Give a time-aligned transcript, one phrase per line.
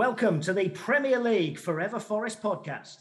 [0.00, 2.96] Welcome to the Premier League Forever Forest podcast.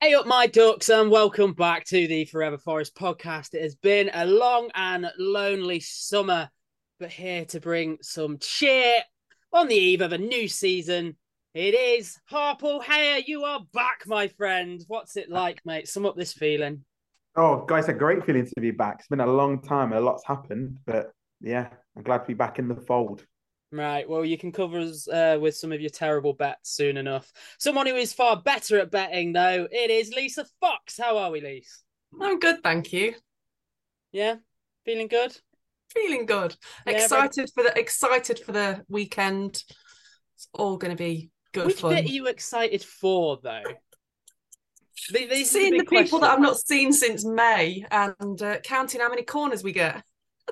[0.00, 3.54] Hey up, my ducks, and welcome back to the Forever Forest podcast.
[3.54, 6.48] It has been a long and lonely summer,
[6.98, 9.00] but here to bring some cheer
[9.52, 11.16] on the eve of a new season.
[11.54, 13.22] It is Harpal Hayer.
[13.26, 14.82] You are back, my friend.
[14.88, 15.88] What's it like, mate?
[15.88, 16.84] Sum up this feeling.
[17.36, 18.96] Oh, guys, a great feeling to be back.
[18.98, 22.58] It's been a long time, a lot's happened, but yeah, I'm glad to be back
[22.58, 23.24] in the fold.
[23.72, 24.08] Right.
[24.08, 27.30] Well, you can cover us uh, with some of your terrible bets soon enough.
[27.58, 30.98] Someone who is far better at betting, though, it is Lisa Fox.
[30.98, 31.70] How are we, Lisa?
[32.20, 33.14] I'm good, thank you.
[34.12, 34.36] Yeah,
[34.84, 35.36] feeling good.
[35.92, 36.56] Feeling good.
[36.86, 39.62] Yeah, excited for the excited for the weekend.
[40.34, 41.94] It's all going to be good Which fun.
[41.94, 43.62] bit are you excited for, though?
[45.12, 49.00] Th- These Seeing the big people that I've not seen since May and uh, counting
[49.00, 50.02] how many corners we get.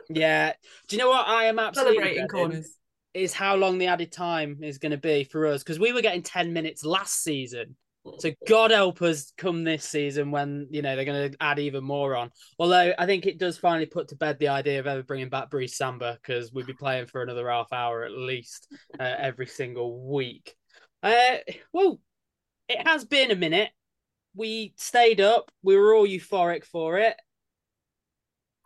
[0.09, 0.53] Yeah.
[0.89, 2.77] Do you know what I am absolutely Celebrating corners.
[3.13, 6.03] Is how long the added time is going to be for us because we were
[6.03, 7.77] getting ten minutes last season.
[8.19, 11.85] So God help us come this season when you know they're going to add even
[11.85, 12.31] more on.
[12.59, 15.51] Although I think it does finally put to bed the idea of ever bringing back
[15.51, 18.69] Brice Samba because we'd be playing for another half hour at least
[19.01, 20.55] uh, every single week.
[21.03, 21.37] Uh,
[21.73, 22.01] well,
[22.69, 23.71] it has been a minute.
[24.35, 25.51] We stayed up.
[25.63, 27.17] We were all euphoric for it.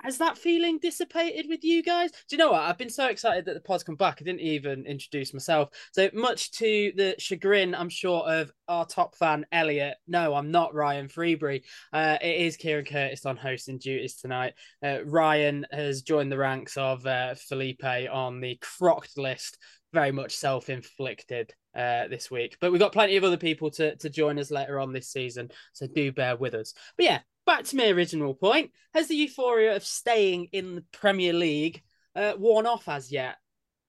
[0.02, 2.12] Has that feeling dissipated with you guys?
[2.12, 2.62] Do you know what?
[2.62, 4.18] I've been so excited that the pod's come back.
[4.20, 5.70] I didn't even introduce myself.
[5.92, 9.96] So much to the chagrin, I'm sure, of our top fan, Elliot.
[10.06, 11.64] No, I'm not Ryan Freebury.
[11.92, 14.54] Uh, it is Kieron Curtis on hosting duties tonight.
[14.84, 19.58] Uh, Ryan has joined the ranks of uh, Felipe on the crocked list,
[19.92, 22.56] very much self inflicted uh, this week.
[22.60, 25.50] But we've got plenty of other people to, to join us later on this season.
[25.72, 26.72] So do bear with us.
[26.96, 28.70] But yeah, back to my original point.
[28.92, 31.82] Has the euphoria of staying in the Premier League
[32.14, 33.36] uh, worn off as yet?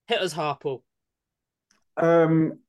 [0.08, 0.82] Hit us, Harpal.
[1.98, 2.60] Um,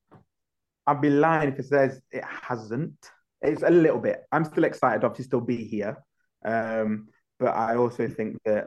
[0.88, 3.08] I'd be lying if it says it hasn't.
[3.40, 4.22] It's a little bit.
[4.32, 5.96] I'm still excited, obviously, still be here.
[6.44, 7.06] Um,
[7.38, 8.66] but I also think that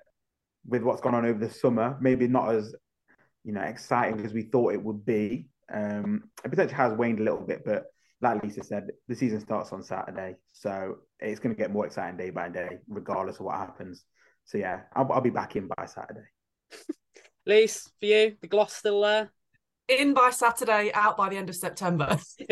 [0.66, 2.74] with what's gone on over the summer, maybe not as
[3.44, 5.50] you know exciting as we thought it would be.
[5.72, 7.88] Um, it potentially has waned a little bit, but
[8.24, 12.18] like Lisa said, the season starts on Saturday, so it's going to get more exciting
[12.18, 14.06] day by day, regardless of what happens.
[14.46, 16.28] So yeah, I'll, I'll be back in by Saturday.
[17.46, 19.32] Lise, for you, the gloss still there?
[19.90, 22.18] In by Saturday, out by the end of September.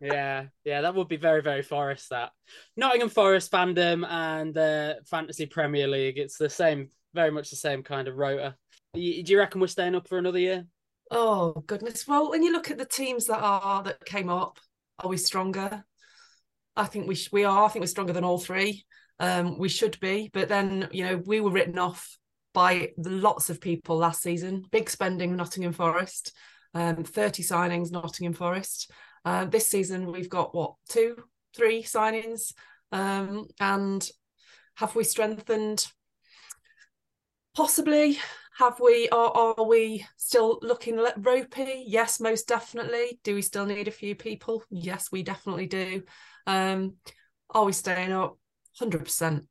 [0.00, 2.10] yeah, yeah, that would be very, very Forest.
[2.10, 2.30] That
[2.76, 6.18] Nottingham Forest fandom and uh, Fantasy Premier League.
[6.18, 8.54] It's the same, very much the same kind of rota.
[8.94, 10.66] Do you reckon we're staying up for another year?
[11.14, 12.08] Oh goodness!
[12.08, 14.58] Well, when you look at the teams that are that came up,
[14.98, 15.84] are we stronger?
[16.74, 17.66] I think we sh- we are.
[17.66, 18.86] I think we're stronger than all three.
[19.20, 22.16] Um, we should be, but then you know we were written off
[22.54, 24.64] by lots of people last season.
[24.72, 26.32] Big spending, Nottingham Forest,
[26.72, 28.90] um, thirty signings, Nottingham Forest.
[29.26, 31.16] Um, this season we've got what two,
[31.54, 32.54] three signings,
[32.90, 34.08] um, and
[34.76, 35.86] have we strengthened?
[37.54, 38.18] Possibly.
[38.58, 39.08] Have we?
[39.08, 41.84] Are, are we still looking le- ropey?
[41.86, 43.18] Yes, most definitely.
[43.24, 44.62] Do we still need a few people?
[44.70, 46.02] Yes, we definitely do.
[46.46, 46.94] Um,
[47.50, 48.38] are we staying up?
[48.78, 49.46] Hundred percent.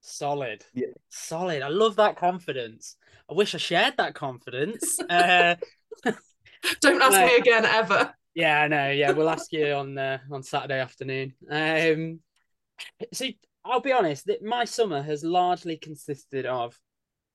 [0.00, 0.64] Solid.
[0.72, 0.86] Yeah.
[1.08, 1.62] Solid.
[1.62, 2.96] I love that confidence.
[3.28, 4.98] I wish I shared that confidence.
[5.10, 5.56] uh,
[6.80, 7.26] Don't ask Right.
[7.26, 8.14] me again ever.
[8.34, 8.90] yeah, I know.
[8.90, 11.34] Yeah, we'll ask you on uh, on Saturday afternoon.
[11.50, 12.20] Um,
[13.12, 13.26] so
[13.64, 14.26] I'll be honest.
[14.26, 16.78] That my summer has largely consisted of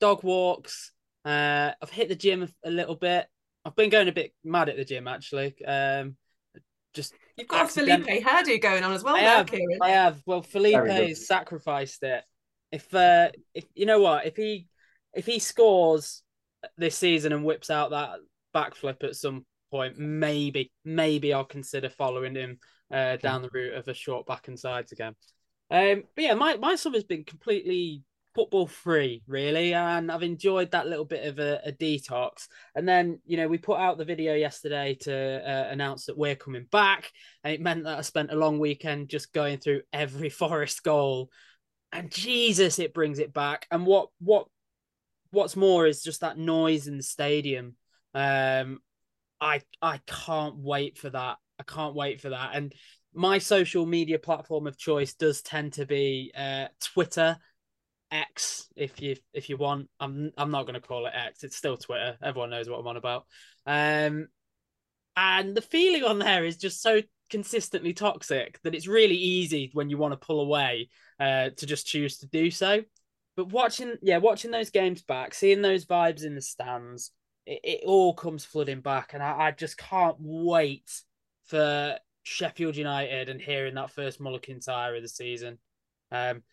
[0.01, 0.91] dog walks.
[1.23, 3.27] Uh, I've hit the gym a, a little bit.
[3.63, 5.55] I've been going a bit mad at the gym actually.
[5.63, 6.17] Um,
[6.93, 9.45] just You've got a Accident- Felipe hairdo going on as well, I there, have.
[9.45, 9.77] Kieron.
[9.81, 10.21] I have.
[10.25, 12.23] Well, Felipe has sacrificed it.
[12.71, 14.67] If uh, if you know what, if he
[15.13, 16.23] if he scores
[16.77, 18.19] this season and whips out that
[18.55, 22.59] backflip at some point, maybe maybe I'll consider following him
[22.93, 25.15] uh, down the route of a short back and sides again.
[25.69, 30.87] Um, but yeah, my my summer's been completely football free, really, and I've enjoyed that
[30.87, 32.47] little bit of a, a detox.
[32.75, 36.35] And then, you know, we put out the video yesterday to uh, announce that we're
[36.35, 37.11] coming back,
[37.43, 41.29] and it meant that I spent a long weekend just going through every Forest goal.
[41.91, 43.67] And Jesus, it brings it back.
[43.69, 44.47] And what what
[45.31, 47.75] what's more is just that noise in the stadium.
[48.13, 48.79] Um,
[49.41, 51.37] I I can't wait for that.
[51.59, 52.51] I can't wait for that.
[52.53, 52.73] And
[53.13, 57.37] my social media platform of choice does tend to be uh, Twitter.
[58.11, 59.89] X if you if you want.
[59.99, 61.43] I'm I'm not going to call it X.
[61.43, 62.17] It's still Twitter.
[62.21, 63.25] Everyone knows what I'm on about.
[63.65, 64.27] Um,
[65.15, 69.89] and the feeling on there is just so consistently toxic that it's really easy when
[69.89, 72.81] you want to pull away uh, to just choose to do so.
[73.35, 77.11] But watching, yeah, watching those games back, seeing those vibes in the stands,
[77.45, 80.91] it, it all comes flooding back, and I, I just can't wait
[81.45, 85.57] for Sheffield United and hearing that first Mull of Kintyre of the season.
[86.11, 86.43] Um,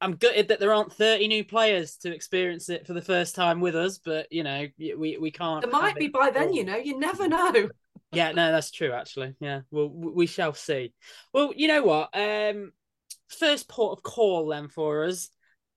[0.00, 3.60] I'm gutted that there aren't 30 new players to experience it for the first time
[3.60, 5.62] with us, but you know, we, we can't.
[5.62, 7.68] There might be by then, you know, you never know.
[8.12, 9.34] yeah, no, that's true, actually.
[9.40, 10.94] Yeah, well, we shall see.
[11.34, 12.10] Well, you know what?
[12.14, 12.72] Um,
[13.28, 15.28] first port of call then for us.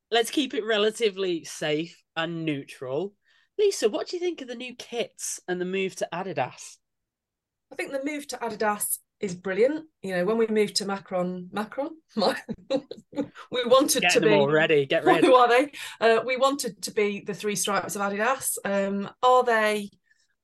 [0.10, 3.14] Let's keep it relatively safe and neutral.
[3.58, 6.78] Lisa, what do you think of the new kits and the move to Adidas?
[7.72, 9.86] I think the move to Adidas is brilliant.
[10.02, 14.86] You know, when we moved to Macron, Macron, we wanted Get to be already.
[14.86, 15.26] Get ready.
[15.26, 15.72] Who are they?
[16.02, 18.58] Uh, we wanted to be the three stripes of Adidas.
[18.66, 19.90] Um, are they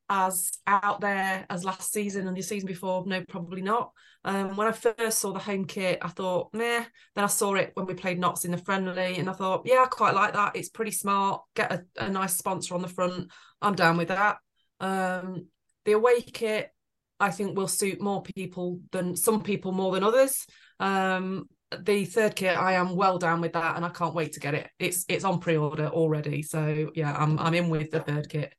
[0.10, 3.06] as out there as last season and the season before?
[3.06, 3.92] No, probably not.
[4.26, 6.84] Um, when I first saw the home kit, I thought, meh.
[7.16, 9.84] Then I saw it when we played Notts in the friendly, and I thought, yeah,
[9.84, 10.56] I quite like that.
[10.56, 11.42] It's pretty smart.
[11.56, 13.30] Get a, a nice sponsor on the front.
[13.62, 14.38] I'm down with that.
[14.80, 15.48] Um,
[15.86, 16.72] the away kit,
[17.20, 20.46] I think, will suit more people than some people more than others.
[20.80, 24.40] Um, the third kit, I am well down with that, and I can't wait to
[24.40, 24.70] get it.
[24.80, 28.54] It's it's on pre-order already, so yeah, I'm I'm in with the third kit.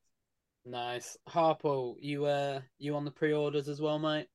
[0.65, 1.97] Nice, Harpo.
[1.99, 4.27] You uh, you on the pre-orders as well, mate?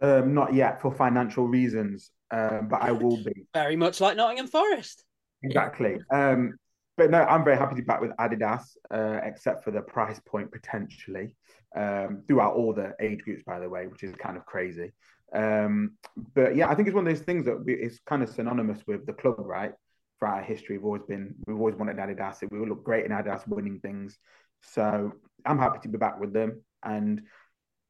[0.00, 3.44] Um, not yet for financial reasons, um, but I will be.
[3.54, 5.04] Very much like Nottingham Forest.
[5.42, 5.98] Exactly.
[6.12, 6.54] Um,
[6.96, 10.20] but no, I'm very happy to be back with Adidas, uh, except for the price
[10.26, 11.34] point potentially.
[11.76, 14.90] Um, throughout all the age groups, by the way, which is kind of crazy.
[15.32, 15.92] Um,
[16.34, 18.80] but yeah, I think it's one of those things that we, it's kind of synonymous
[18.88, 19.72] with the club, right?
[20.18, 22.42] For our history, we've always been, we've always wanted Adidas.
[22.50, 24.18] We look great in Adidas, winning things.
[24.62, 25.12] So
[25.46, 27.22] I'm happy to be back with them, and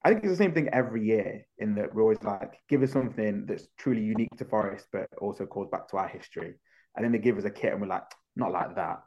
[0.04, 2.92] I think it's the same thing every year in that we're always like, give us
[2.92, 6.54] something that's truly unique to Forest, but also calls back to our history.
[6.96, 8.04] And then they give us a kit and we're like,
[8.34, 9.02] not like that.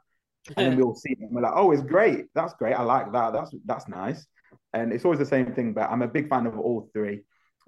[0.56, 2.26] And then we all see it and we're like, oh, it's great.
[2.34, 2.74] That's great.
[2.74, 3.32] I like that.
[3.32, 4.26] That's that's nice.
[4.74, 7.22] And it's always the same thing, but I'm a big fan of all three.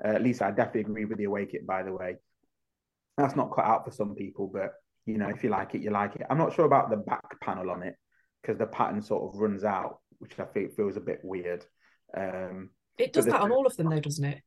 [0.05, 2.17] Uh, at least I definitely agree with the away kit, by the way.
[3.17, 4.73] That's not cut out for some people, but
[5.06, 6.26] you know, if you like it, you like it.
[6.29, 7.94] I'm not sure about the back panel on it
[8.43, 11.64] because the pattern sort of runs out, which I think feels a bit weird.
[12.17, 14.43] Um, it does that on all of them, though, doesn't it?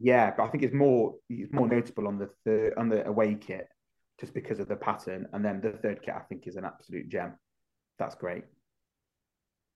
[0.00, 3.34] Yeah, but I think it's more it's more notable on the third, on the away
[3.34, 3.68] kit
[4.18, 7.08] just because of the pattern, and then the third kit I think is an absolute
[7.08, 7.34] gem.
[7.98, 8.44] That's great.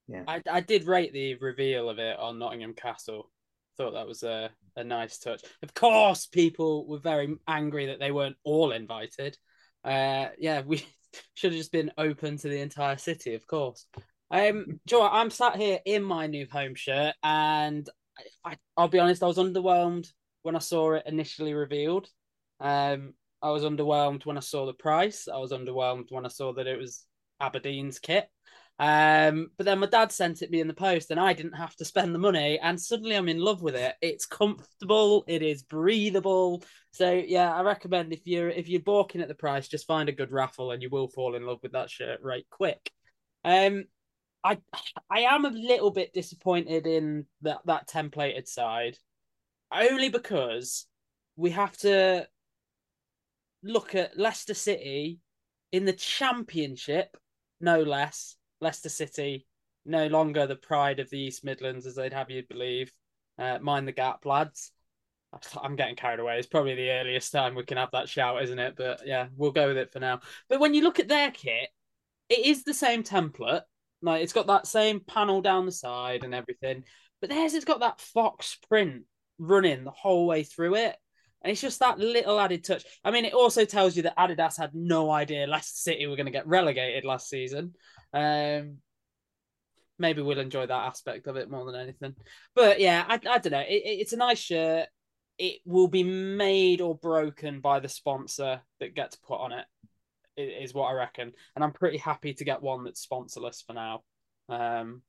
[0.08, 3.30] Yeah, I I did rate the reveal of it on Nottingham Castle.
[3.76, 5.42] Thought that was a a nice touch.
[5.62, 9.36] Of course, people were very angry that they weren't all invited.
[9.84, 10.78] Uh, yeah, we
[11.34, 13.86] should have just been open to the entire city, of course.
[14.30, 17.88] Um, Joe, I'm sat here in my new home shirt, and
[18.44, 20.08] I, will be honest, I was underwhelmed
[20.42, 22.08] when I saw it initially revealed.
[22.60, 25.28] Um, I was underwhelmed when I saw the price.
[25.28, 27.04] I was underwhelmed when I saw that it was
[27.40, 28.28] Aberdeen's kit.
[28.78, 31.74] Um, but then my dad sent it me in the post, and I didn't have
[31.76, 32.58] to spend the money.
[32.58, 33.94] And suddenly, I'm in love with it.
[34.02, 35.24] It's comfortable.
[35.26, 36.62] It is breathable.
[36.90, 40.12] So yeah, I recommend if you're if you're balking at the price, just find a
[40.12, 42.90] good raffle, and you will fall in love with that shirt right quick.
[43.44, 43.84] Um,
[44.44, 44.58] I
[45.10, 48.98] I am a little bit disappointed in that that templated side,
[49.72, 50.86] only because
[51.36, 52.26] we have to
[53.62, 55.18] look at Leicester City
[55.72, 57.16] in the Championship,
[57.60, 58.35] no less.
[58.60, 59.46] Leicester City
[59.84, 62.92] no longer the pride of the East Midlands, as they'd have you believe.
[63.38, 64.72] Uh, mind the gap, lads.
[65.62, 66.38] I'm getting carried away.
[66.38, 68.74] It's probably the earliest time we can have that shout, isn't it?
[68.76, 70.20] But yeah, we'll go with it for now.
[70.48, 71.68] But when you look at their kit,
[72.28, 73.62] it is the same template
[74.02, 76.84] like it's got that same panel down the side and everything,
[77.20, 79.04] but theirs has got that fox print
[79.38, 80.96] running the whole way through it.
[81.42, 82.84] And it's just that little added touch.
[83.04, 86.26] I mean, it also tells you that Adidas had no idea Leicester City were going
[86.26, 87.74] to get relegated last season.
[88.12, 88.78] Um,
[89.98, 92.14] maybe we'll enjoy that aspect of it more than anything.
[92.54, 93.60] But yeah, I, I don't know.
[93.60, 94.86] It, it's a nice shirt.
[95.38, 99.66] It will be made or broken by the sponsor that gets put on it
[100.36, 101.32] is what I reckon.
[101.54, 104.02] And I'm pretty happy to get one that's sponsorless for now.
[104.48, 105.02] Um,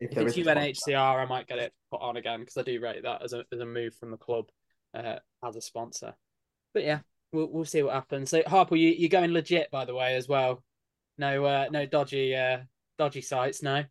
[0.00, 3.02] if, if it's UNHCR, I might get it put on again because I do rate
[3.02, 4.46] that as a as a move from the club
[4.94, 6.14] uh, as a sponsor.
[6.72, 7.00] But yeah,
[7.32, 8.30] we'll we'll see what happens.
[8.30, 10.62] So Harpo, you you're going legit by the way as well.
[11.20, 12.60] No uh, no dodgy uh,
[12.98, 13.84] dodgy sites, no.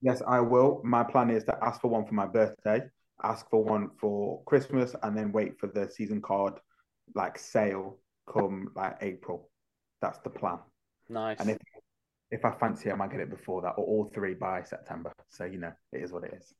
[0.00, 0.80] Yes, I will.
[0.82, 2.80] My plan is to ask for one for my birthday,
[3.22, 6.54] ask for one for Christmas, and then wait for the season card
[7.14, 7.98] like sale
[8.32, 9.50] come like April.
[10.00, 10.58] That's the plan.
[11.10, 11.38] Nice.
[11.38, 11.58] And if
[12.30, 15.12] if I fancy I might get it before that, or all three by September.
[15.28, 16.54] So you know, it is what it is.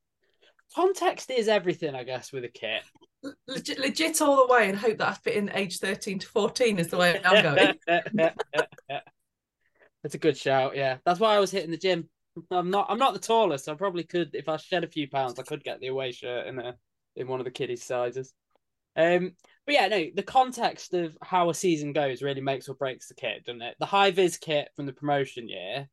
[0.74, 2.82] Context is everything, I guess, with a kit.
[3.48, 6.78] Legit, legit all the way, and hope that I fit in age thirteen to fourteen
[6.78, 7.78] is the way I'm going.
[10.02, 10.76] That's a good shout.
[10.76, 12.08] Yeah, that's why I was hitting the gym.
[12.50, 12.86] I'm not.
[12.88, 13.68] I'm not the tallest.
[13.68, 16.46] I probably could, if I shed a few pounds, I could get the away shirt
[16.46, 16.76] in a
[17.16, 18.32] in one of the kiddies' sizes.
[18.96, 19.32] Um,
[19.66, 23.14] but yeah, no, the context of how a season goes really makes or breaks the
[23.14, 23.76] kit, doesn't it?
[23.78, 25.88] The high vis kit from the promotion year,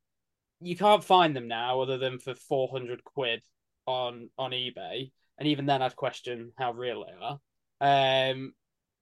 [0.61, 3.43] you can't find them now other than for four hundred quid
[3.85, 8.31] on on eBay, and even then, I'd question how real they are.
[8.31, 8.53] Um,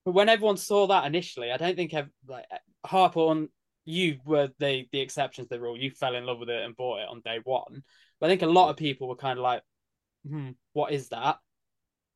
[0.04, 2.46] but when everyone saw that initially, I don't think I've, like
[2.86, 3.20] Harper
[3.86, 5.78] you were the the exceptions to the rule.
[5.78, 7.84] You fell in love with it and bought it on day one.
[8.20, 9.62] But I think a lot of people were kind of like,
[10.28, 11.38] hmm, what is that?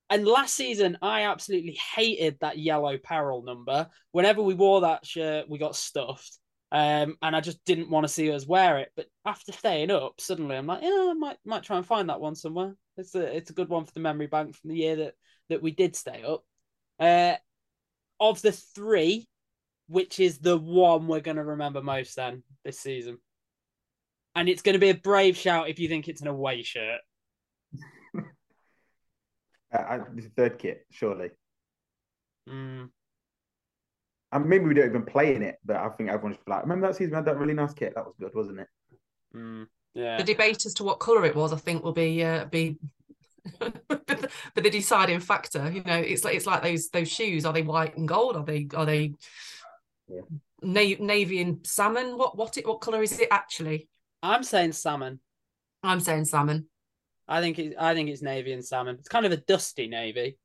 [0.10, 3.88] And last season, I absolutely hated that yellow peril number.
[4.12, 6.40] Whenever we wore that shirt, we got stuffed.
[6.72, 8.92] Um, and I just didn't want to see us wear it.
[8.96, 12.22] But after staying up, suddenly I'm like, yeah, I might might try and find that
[12.22, 12.76] one somewhere.
[12.98, 15.14] It's a it's a good one for the memory bank from the year that
[15.50, 16.44] that we did stay up.
[17.00, 17.36] Uh,
[18.20, 19.28] of the three,
[19.90, 23.18] which is the one we're going to remember most then this season.
[24.36, 27.02] And it's going to be a brave shout if you think it's an away shirt.
[29.74, 31.32] uh, this is third kit, surely.
[32.48, 32.90] Mm.
[34.32, 36.96] And maybe we don't even play in it, but I think everyone's like, remember that
[36.96, 37.94] season we had that really nice kit?
[37.96, 38.68] That was good, wasn't it?
[39.36, 39.66] Mm.
[39.96, 40.18] Yeah.
[40.18, 42.78] The debate as to what colour it was, I think, will be uh, be
[43.60, 45.70] but, the, but the deciding factor.
[45.72, 47.46] You know, it's like it's like those those shoes.
[47.46, 48.36] Are they white and gold?
[48.36, 49.16] Are they are they
[50.10, 50.22] Yeah.
[50.62, 52.18] na- navy and salmon?
[52.18, 53.88] What what it what colour is it actually?
[54.22, 55.20] I'm saying salmon.
[55.84, 56.68] I'm saying salmon.
[57.28, 58.96] I think it, I think it's navy and salmon.
[59.00, 60.38] It's kind of a dusty navy.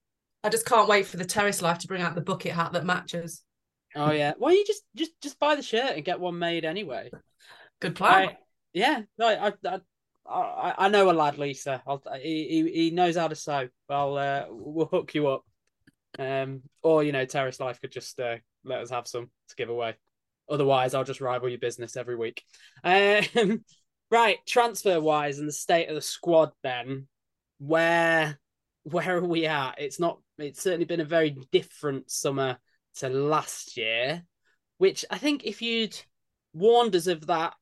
[0.44, 2.85] I just can't wait for the terrace life to bring out the bucket hat that
[2.85, 3.42] matches.
[3.97, 4.35] Oh yeah.
[4.37, 7.11] why well, you just just just buy the shirt and get one made anyway.
[7.80, 8.28] Good plan.
[8.28, 8.37] I,
[8.73, 9.02] yeah.
[9.18, 9.80] No, I, I
[10.26, 11.83] I I know a lad, Lisa.
[11.87, 13.68] I'll, he he he knows how to sew.
[13.88, 15.44] I'll uh, we'll hook you up.
[16.18, 19.68] Um, or you know, Terrace Life could just uh, let us have some to give
[19.68, 19.94] away.
[20.49, 22.42] Otherwise, I'll just rival your business every week.
[22.83, 23.64] Um,
[24.11, 26.50] right, transfer wise and the state of the squad.
[26.62, 27.09] Then,
[27.59, 28.38] where
[28.85, 29.76] where are we at?
[29.78, 30.18] It's not.
[30.38, 32.59] It's certainly been a very different summer
[32.97, 34.23] to last year,
[34.78, 35.99] which I think if you'd
[36.52, 37.54] warned us of that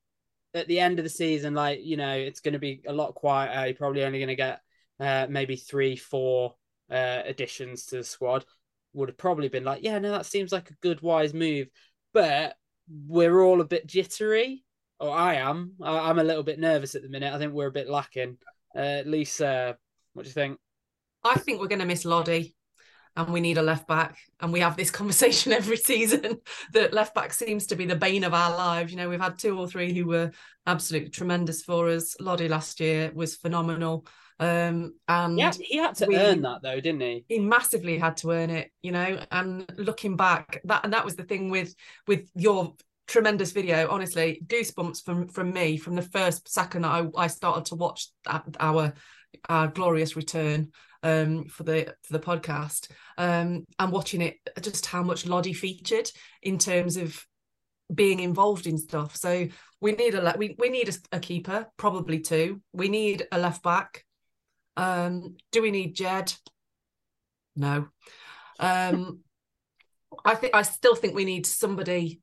[0.53, 3.15] at the end of the season, like you know, it's going to be a lot
[3.15, 3.67] quieter.
[3.67, 4.61] You're probably only going to get
[4.99, 6.55] uh, maybe three, four
[6.91, 8.45] uh, additions to the squad.
[8.93, 11.67] Would have probably been like, yeah, no, that seems like a good, wise move.
[12.13, 12.55] But
[12.87, 14.63] we're all a bit jittery,
[14.99, 15.73] or I am.
[15.81, 17.33] I- I'm a little bit nervous at the minute.
[17.33, 18.37] I think we're a bit lacking.
[18.75, 19.77] Uh, Lisa,
[20.13, 20.59] what do you think?
[21.23, 22.49] I think we're going to miss Lodi
[23.15, 24.17] and we need a left back.
[24.39, 26.39] And we have this conversation every season
[26.73, 28.91] that left back seems to be the bane of our lives.
[28.91, 30.31] You know, we've had two or three who were
[30.65, 32.15] absolutely tremendous for us.
[32.19, 34.05] Lodi last year was phenomenal.
[34.39, 37.25] Um, and Yeah, he had to we- earn that though, didn't he?
[37.27, 39.19] he massively had to earn it, you know.
[39.31, 41.73] And looking back, that and that was the thing with
[42.07, 42.75] with your
[43.07, 43.89] tremendous video.
[43.89, 48.07] Honestly, goosebumps from from me from the first second that I, I started to watch
[48.25, 48.93] that, our
[49.49, 50.71] our glorious return
[51.01, 56.09] um for the for the podcast um and watching it just how much Lodi featured
[56.41, 57.25] in terms of
[57.93, 59.47] being involved in stuff so
[59.81, 63.61] we need a we, we need a, a keeper probably two we need a left
[63.63, 64.05] back
[64.77, 66.33] um do we need Jed
[67.55, 67.87] no
[68.59, 69.19] um
[70.25, 72.21] I think I still think we need somebody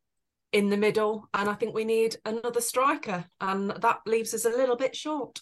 [0.53, 4.51] in the middle and I think we need another striker and that leaves us a
[4.51, 5.41] little bit short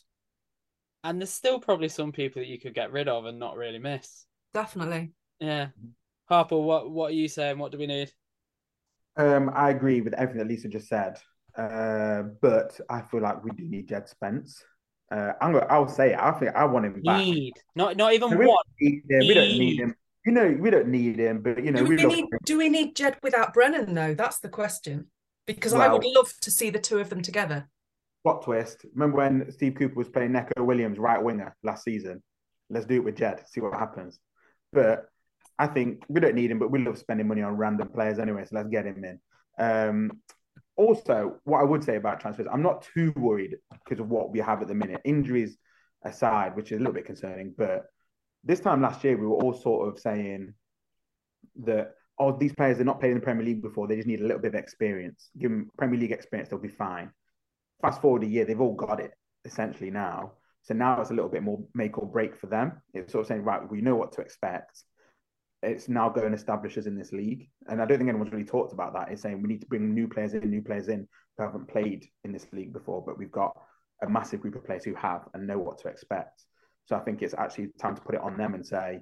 [1.04, 3.78] And there's still probably some people that you could get rid of and not really
[3.78, 4.26] miss.
[4.52, 5.68] definitely Yeah.
[6.28, 7.58] Harper, what what are you saying?
[7.58, 8.12] What do we need?
[9.16, 11.18] Um, I agree with everything that Lisa just said,
[11.56, 14.62] uh, but I feel like we do need Jed Spence.
[15.10, 16.18] Uh, I'm gonna, I'll say it.
[16.18, 17.18] I think I want him back.
[17.18, 17.54] Need.
[17.74, 18.48] Not not even we, one.
[18.48, 19.18] don't need him.
[19.20, 19.58] we don't Need.
[19.58, 19.94] need him.
[20.26, 22.68] You know, we don't need him, but you know, do we, we need do we
[22.68, 25.06] need Jed without Brennan though that's the question
[25.46, 27.68] because I would love to see the two of them together
[28.28, 28.84] plot twist.
[28.94, 32.22] Remember when Steve Cooper was playing Neco Williams right winger last season?
[32.70, 34.18] Let's do it with Jed, see what happens.
[34.72, 35.06] But
[35.58, 38.44] I think we don't need him, but we love spending money on random players anyway,
[38.44, 39.20] so let's get him in.
[39.58, 40.20] Um,
[40.78, 44.38] also, what I would say about transfers, I'm not too worried because of what we
[44.40, 45.00] have at the minute.
[45.04, 45.58] Injuries
[46.04, 47.84] aside, which is a little bit concerning, but
[48.44, 50.54] this time last year we were all sort of saying
[51.64, 54.20] that oh, these players are not playing in the Premier League before, they just need
[54.20, 55.30] a little bit of experience.
[55.38, 57.12] Give them Premier League experience, they'll be fine
[57.80, 59.12] fast forward a year, they've all got it
[59.44, 60.32] essentially now.
[60.62, 62.82] So now it's a little bit more make or break for them.
[62.92, 64.82] It's sort of saying, right, we know what to expect.
[65.62, 67.48] It's now going to establish us in this league.
[67.68, 69.10] And I don't think anyone's really talked about that.
[69.10, 72.06] It's saying we need to bring new players in, new players in who haven't played
[72.24, 73.56] in this league before, but we've got
[74.02, 76.44] a massive group of players who have and know what to expect.
[76.86, 79.00] So I think it's actually time to put it on them and say,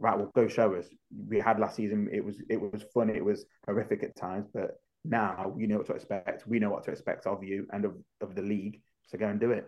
[0.00, 0.86] right, well, go show us.
[1.28, 2.08] We had last season.
[2.12, 3.10] It was it was fun.
[3.10, 4.72] It was horrific at times, but
[5.04, 6.46] now you know what to expect.
[6.46, 8.80] We know what to expect of you and of, of the league.
[9.06, 9.66] So go and do it.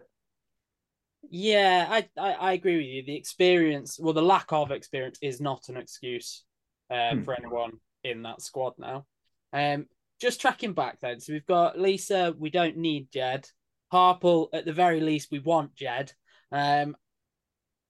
[1.29, 3.05] Yeah, I, I, I agree with you.
[3.05, 6.45] The experience, well, the lack of experience is not an excuse
[6.91, 7.25] um, hmm.
[7.25, 7.73] for anyone
[8.05, 9.07] in that squad now.
[9.53, 9.87] Um,
[10.21, 11.21] just tracking back then.
[11.21, 12.35] So we've got Lisa.
[12.39, 13.49] We don't need Jed.
[13.93, 16.13] Harpal, at the very least, we want Jed.
[16.53, 16.97] Um,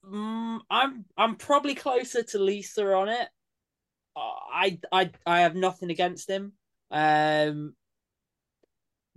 [0.04, 3.28] mm, I'm I'm probably closer to Lisa on it.
[4.16, 6.52] I I I have nothing against him.
[6.90, 7.74] Um,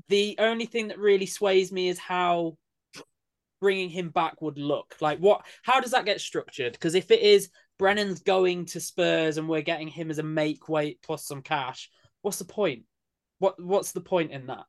[0.09, 2.57] the only thing that really sways me is how
[3.63, 4.97] bringing him back would look.
[4.99, 5.45] Like, what?
[5.63, 6.73] How does that get structured?
[6.73, 10.67] Because if it is Brennan's going to Spurs and we're getting him as a make
[10.67, 11.89] weight plus some cash,
[12.21, 12.83] what's the point?
[13.39, 14.65] What What's the point in that?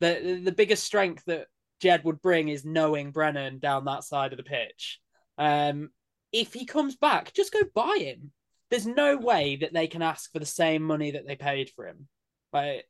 [0.00, 1.48] The the biggest strength that
[1.82, 5.00] Jed would bring is knowing Brennan down that side of the pitch.
[5.36, 5.90] Um,
[6.32, 8.32] if he comes back, just go buy him.
[8.70, 11.86] There's no way that they can ask for the same money that they paid for
[11.86, 12.08] him.
[12.54, 12.86] Like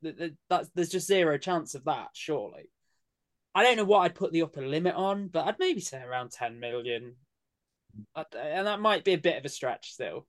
[0.48, 2.70] that's there's just zero chance of that, surely.
[3.54, 6.30] I don't know what I'd put the upper limit on, but I'd maybe say around
[6.30, 7.16] 10 million.
[8.14, 10.26] And that might be a bit of a stretch still.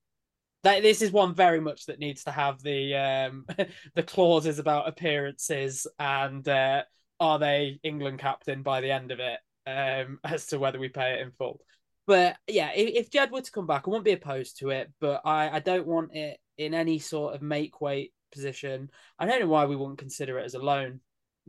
[0.63, 3.45] That this is one very much that needs to have the um
[3.95, 6.83] the clauses about appearances and uh,
[7.19, 11.13] are they England captain by the end of it um as to whether we pay
[11.13, 11.61] it in full.
[12.07, 14.91] But yeah, if, if Jed were to come back, I wouldn't be opposed to it,
[14.99, 18.89] but I, I don't want it in any sort of make weight position.
[19.17, 20.99] I don't know why we wouldn't consider it as a loan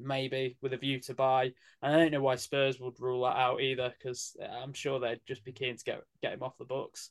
[0.05, 1.53] maybe with a view to buy.
[1.83, 5.21] And I don't know why Spurs would rule that out either, because I'm sure they'd
[5.27, 7.11] just be keen to get get him off the books.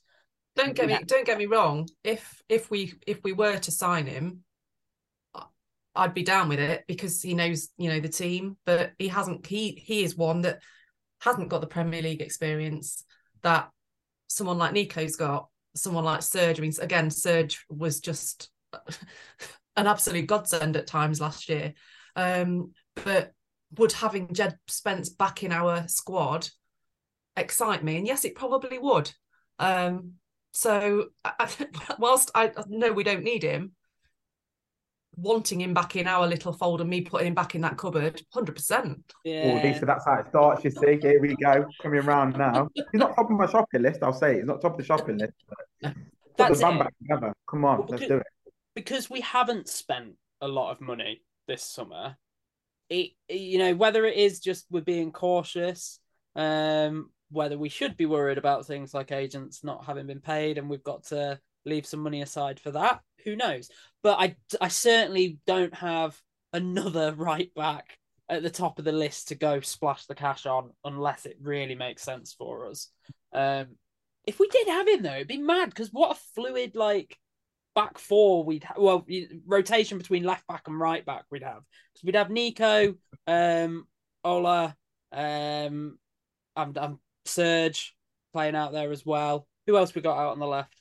[0.56, 1.88] Don't get me don't get me wrong.
[2.04, 4.44] If if we if we were to sign him,
[5.96, 9.46] I'd be down with it because he knows you know the team, but he hasn't.
[9.46, 10.60] He he is one that
[11.22, 13.04] hasn't got the Premier League experience
[13.44, 13.70] that
[14.28, 15.48] someone like Neco's got.
[15.74, 16.60] Someone like Serge.
[16.60, 18.50] I mean, again, Serge was just
[19.76, 21.74] an absolute godsend at times last year.
[22.16, 23.32] Um, but
[23.78, 26.50] would having Jed Spence back in our squad
[27.38, 27.98] excite me?
[27.98, 29.12] And yes, it probably would.
[29.60, 30.14] Um,
[30.52, 31.50] so I,
[32.00, 33.74] whilst I know we don't need him,
[35.16, 38.22] wanting him back in our little fold and me putting him back in that cupboard,
[38.34, 39.14] hundred percent.
[39.24, 39.60] Yeah.
[39.62, 40.64] Oh, Lisa, that's how it starts.
[40.64, 42.70] You see, here we go, coming around now.
[42.74, 44.04] He's not top of my shopping list.
[44.04, 45.34] I'll say he's not top of the shopping list.
[45.82, 45.96] Put
[46.38, 47.34] that's the band back together.
[47.50, 48.28] Come on, well, let's do it.
[48.76, 52.18] Because we haven't spent a lot of money this summer.
[52.92, 56.00] It, you know, whether it is just we're being cautious,
[56.36, 60.70] um, whether we should be worried about things like agents not having been paid and
[60.70, 63.70] we've got to leave some money aside for that, who knows?
[64.04, 66.20] But I, I certainly don't have
[66.52, 70.72] another right back at the top of the list to go splash the cash on
[70.84, 72.90] unless it really makes sense for us.
[73.34, 73.68] Um,
[74.26, 77.18] if we did have him though, it'd be mad because what a fluid like
[77.74, 79.06] back four we'd have well
[79.46, 82.96] rotation between left back and right back we'd have because we'd have Neco,
[83.28, 83.88] um,
[84.24, 84.76] Ola,
[85.12, 85.98] um,
[86.56, 87.96] and, and Serge
[88.34, 89.48] playing out there as well.
[89.68, 90.76] Who else we got out on the left?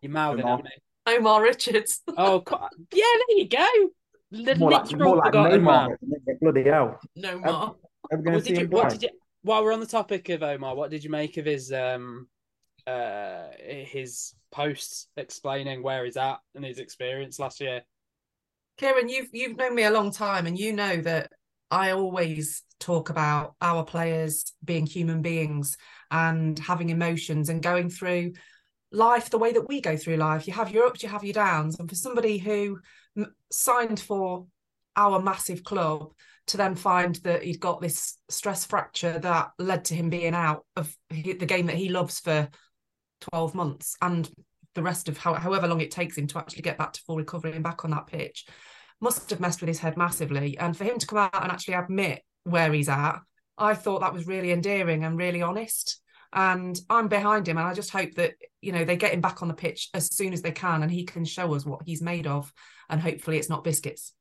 [0.00, 0.58] You're mouthing Omar.
[0.58, 0.70] at me.
[1.06, 2.02] Omar Richards.
[2.16, 2.42] oh,
[2.92, 3.66] yeah, there you go.
[4.30, 5.96] The more like, more like no man.
[6.40, 7.00] Bloody hell.
[7.16, 7.76] No more.
[8.10, 9.08] What did you, what did you,
[9.42, 12.28] while we're on the topic of Omar, what did you make of his um
[12.88, 17.82] uh his posts explaining where he's at and his experience last year.
[18.80, 21.32] Kieron, you've you've known me a long time, and you know that
[21.70, 25.76] I always talk about our players being human beings
[26.10, 28.32] and having emotions and going through
[28.90, 30.46] life the way that we go through life.
[30.46, 32.78] You have your ups, you have your downs, and for somebody who
[33.50, 34.46] signed for
[34.96, 36.12] our massive club
[36.46, 40.64] to then find that he'd got this stress fracture that led to him being out
[40.76, 42.48] of the game that he loves for
[43.20, 44.30] 12 months and
[44.74, 47.16] the rest of how, however long it takes him to actually get back to full
[47.16, 48.46] recovery and back on that pitch
[49.00, 50.56] must have messed with his head massively.
[50.58, 53.20] And for him to come out and actually admit where he's at,
[53.56, 56.00] I thought that was really endearing and really honest.
[56.32, 59.40] And I'm behind him, and I just hope that you know they get him back
[59.40, 62.02] on the pitch as soon as they can, and he can show us what he's
[62.02, 62.52] made of.
[62.90, 64.12] And hopefully, it's not biscuits.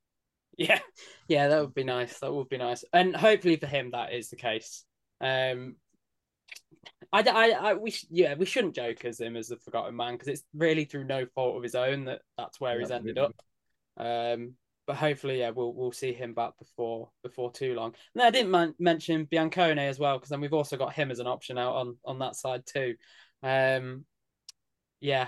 [0.58, 0.80] Yeah,
[1.28, 2.20] yeah, that would be nice.
[2.20, 4.86] That would be nice, and hopefully for him that is the case.
[5.20, 5.76] Um,
[7.14, 10.28] I, I, I, we, yeah, we shouldn't joke as him as the forgotten man because
[10.28, 13.28] it's really through no fault of his own that that's where yeah, he's ended really.
[13.28, 13.36] up.
[14.06, 14.54] Um,
[14.86, 17.94] but hopefully, yeah, we'll we'll see him back before before too long.
[18.14, 21.20] And I didn't man- mention Biancone as well because then we've also got him as
[21.20, 22.96] an option out on on that side too.
[23.44, 24.06] Um,
[25.02, 25.28] yeah,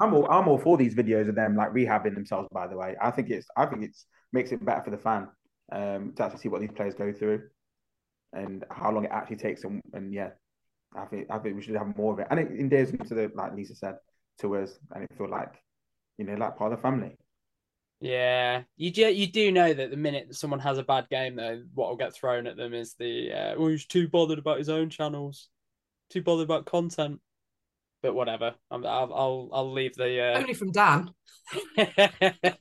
[0.00, 2.48] I'm all I'm all for these videos of them like rehabbing themselves.
[2.52, 5.28] By the way, I think it's I think it's makes it better for the fan
[5.72, 7.42] um, to actually see what these players go through
[8.32, 9.64] and how long it actually takes.
[9.64, 10.30] And, and yeah,
[10.96, 12.26] I think I think we should have more of it.
[12.30, 13.96] And it endears to the like Lisa said
[14.40, 15.52] to us, and it feel like
[16.16, 17.16] you know like part of the family.
[18.00, 21.62] Yeah, you do, you do know that the minute someone has a bad game, though,
[21.74, 24.68] what will get thrown at them is the uh, oh he's too bothered about his
[24.68, 25.48] own channels,
[26.10, 27.20] too bothered about content.
[28.00, 30.38] But whatever, I'll I'll I'll leave the uh...
[30.38, 31.10] only from Dan.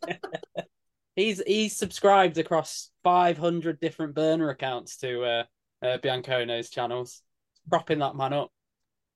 [1.16, 5.44] he's he's subscribed across five hundred different burner accounts to uh,
[5.86, 7.22] uh Biancone's channels,
[7.70, 8.52] propping that man up.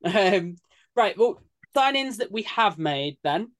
[0.03, 0.55] Um,
[0.95, 1.39] right, well,
[1.75, 3.51] signings that we have made then.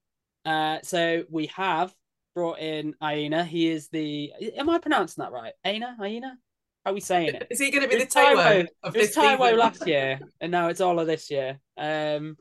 [0.44, 1.94] Uh, so we have
[2.34, 3.44] brought in Aina.
[3.44, 4.32] He is the.
[4.56, 5.52] Am I pronouncing that right?
[5.64, 6.36] Aina, Aina.
[6.84, 7.46] How are we saying it?
[7.48, 8.66] Is he going to be the Taiwo?
[8.86, 11.60] It was Taiwo last year, and now it's all of this year.
[11.78, 12.36] Um,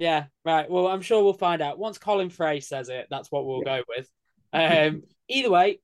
[0.00, 0.68] yeah, right.
[0.68, 3.06] Well, I'm sure we'll find out once Colin Fray says it.
[3.08, 3.78] That's what we'll yeah.
[3.78, 4.08] go with.
[4.52, 5.78] Um, either way,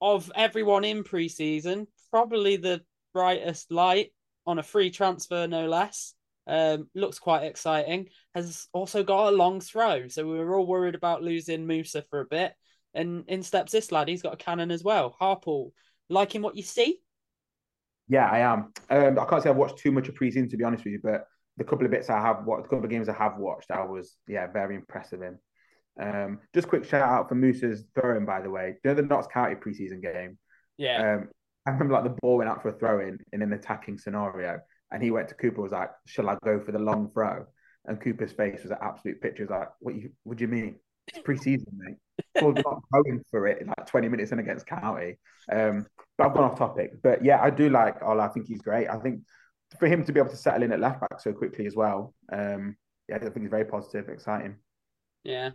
[0.00, 4.12] of everyone in preseason, probably the brightest light
[4.48, 6.14] on a free transfer, no less.
[6.46, 8.08] Um, looks quite exciting.
[8.34, 12.20] Has also got a long throw, so we were all worried about losing Moussa for
[12.20, 12.54] a bit.
[12.94, 14.08] And in steps this lad.
[14.08, 15.14] He's got a cannon as well.
[15.20, 15.72] Harpal,
[16.08, 17.00] liking what you see?
[18.08, 18.72] Yeah, I am.
[18.88, 21.00] Um, I can't say I've watched too much of preseason to be honest with you,
[21.02, 21.26] but
[21.58, 23.84] the couple of bits I have watched, the couple of games I have watched, I
[23.84, 25.38] was yeah very impressive in.
[26.00, 28.76] Um, just quick shout out for Moussa's throwing, by the way.
[28.82, 30.38] You know the Notts County preseason game.
[30.78, 31.16] Yeah.
[31.16, 31.28] Um,
[31.68, 34.60] I remember like the ball went out for a throw in in an attacking scenario,
[34.90, 37.46] and he went to Cooper was like, "Shall I go for the long throw?"
[37.84, 39.44] And Cooper's face was an absolute picture.
[39.44, 40.10] Was like, "What you?
[40.24, 40.76] What do you mean?
[41.08, 41.96] It's preseason, mate.
[42.42, 45.18] We're not going for it like 20 minutes in against County."
[45.50, 47.02] Um, but I've gone off topic.
[47.02, 48.24] But yeah, I do like Ola.
[48.24, 48.88] I think he's great.
[48.88, 49.20] I think
[49.78, 52.14] for him to be able to settle in at left back so quickly as well.
[52.32, 52.76] Um,
[53.08, 54.56] yeah, I think it's very positive, exciting.
[55.24, 55.50] Yeah,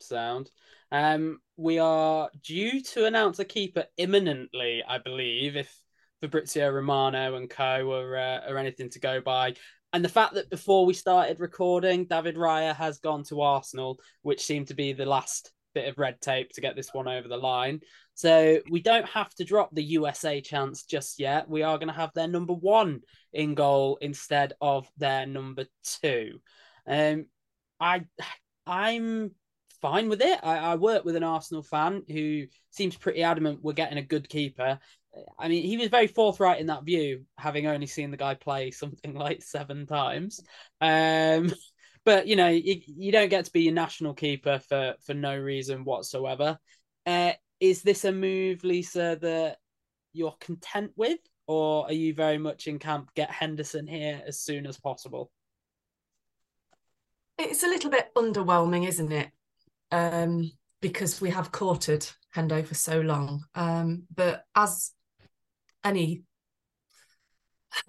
[0.00, 0.50] sound.
[0.90, 5.74] Um, we are due to announce a keeper imminently, I believe, if
[6.20, 9.54] Fabrizio Romano and co are uh, are anything to go by.
[9.92, 14.44] And the fact that before we started recording, David Raya has gone to Arsenal, which
[14.44, 17.36] seemed to be the last bit of red tape to get this one over the
[17.36, 17.80] line.
[18.14, 21.48] So we don't have to drop the USA chance just yet.
[21.48, 23.00] We are going to have their number one
[23.32, 25.66] in goal instead of their number
[26.00, 26.40] two.
[26.86, 27.26] Um,
[27.80, 28.04] I
[28.66, 29.30] I'm
[29.80, 30.38] fine with it.
[30.42, 34.28] I, I work with an Arsenal fan who seems pretty adamant we're getting a good
[34.28, 34.78] keeper.
[35.38, 38.70] I mean, he was very forthright in that view, having only seen the guy play
[38.72, 40.40] something like seven times.
[40.80, 41.52] Um,
[42.04, 45.36] but you know, you, you don't get to be a national keeper for for no
[45.36, 46.58] reason whatsoever.
[47.06, 49.56] Uh, is this a move, Lisa, that
[50.12, 54.66] you're content with, or are you very much in camp get Henderson here as soon
[54.66, 55.30] as possible?
[57.38, 59.30] It's a little bit underwhelming, isn't it?
[59.90, 63.44] Um, because we have courted Hendo for so long.
[63.54, 64.92] Um, but as
[65.84, 66.22] any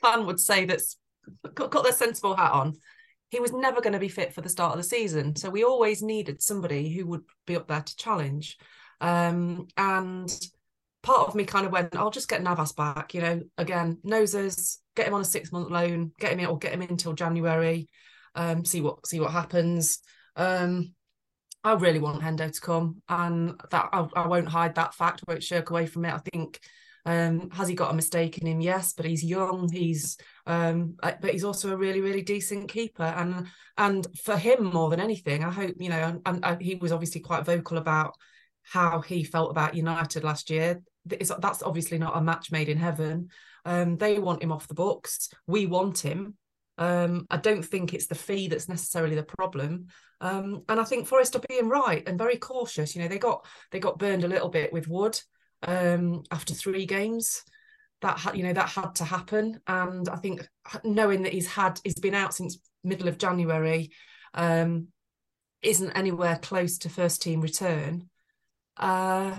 [0.00, 0.96] fan would say that's
[1.54, 2.74] got, got their sensible hat on,
[3.30, 5.36] he was never going to be fit for the start of the season.
[5.36, 8.56] So we always needed somebody who would be up there to challenge.
[9.00, 10.30] Um, and
[11.02, 14.80] part of me kind of went, I'll just get Navas back, you know, again, noses,
[14.96, 17.12] get him on a six month loan, get him in or get him in until
[17.12, 17.88] January,
[18.34, 20.00] um, see what see what happens.
[20.36, 20.94] Um,
[21.64, 25.24] I really want Hendo to come, and that I, I won't hide that fact.
[25.26, 26.14] Won't shirk away from it.
[26.14, 26.60] I think
[27.04, 28.60] um, has he got a mistake in him?
[28.60, 29.68] Yes, but he's young.
[29.72, 30.16] He's
[30.46, 33.02] um, uh, but he's also a really, really decent keeper.
[33.02, 35.96] And and for him more than anything, I hope you know.
[35.96, 38.14] And, and, and he was obviously quite vocal about
[38.62, 40.82] how he felt about United last year.
[41.10, 43.28] It's, that's obviously not a match made in heaven.
[43.64, 45.30] Um, they want him off the books.
[45.46, 46.36] We want him.
[46.78, 49.88] Um, I don't think it's the fee that's necessarily the problem.
[50.20, 52.94] Um, and I think Forest are being right and very cautious.
[52.94, 55.20] You know, they got they got burned a little bit with Wood
[55.64, 57.42] um, after three games.
[58.00, 59.60] That had, you know, that had to happen.
[59.66, 60.48] And I think
[60.84, 63.90] knowing that he's had he's been out since middle of January,
[64.34, 64.88] um,
[65.62, 68.08] isn't anywhere close to first team return.
[68.76, 69.34] Uh,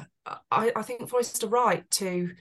[0.51, 2.31] I, I think Forest are right to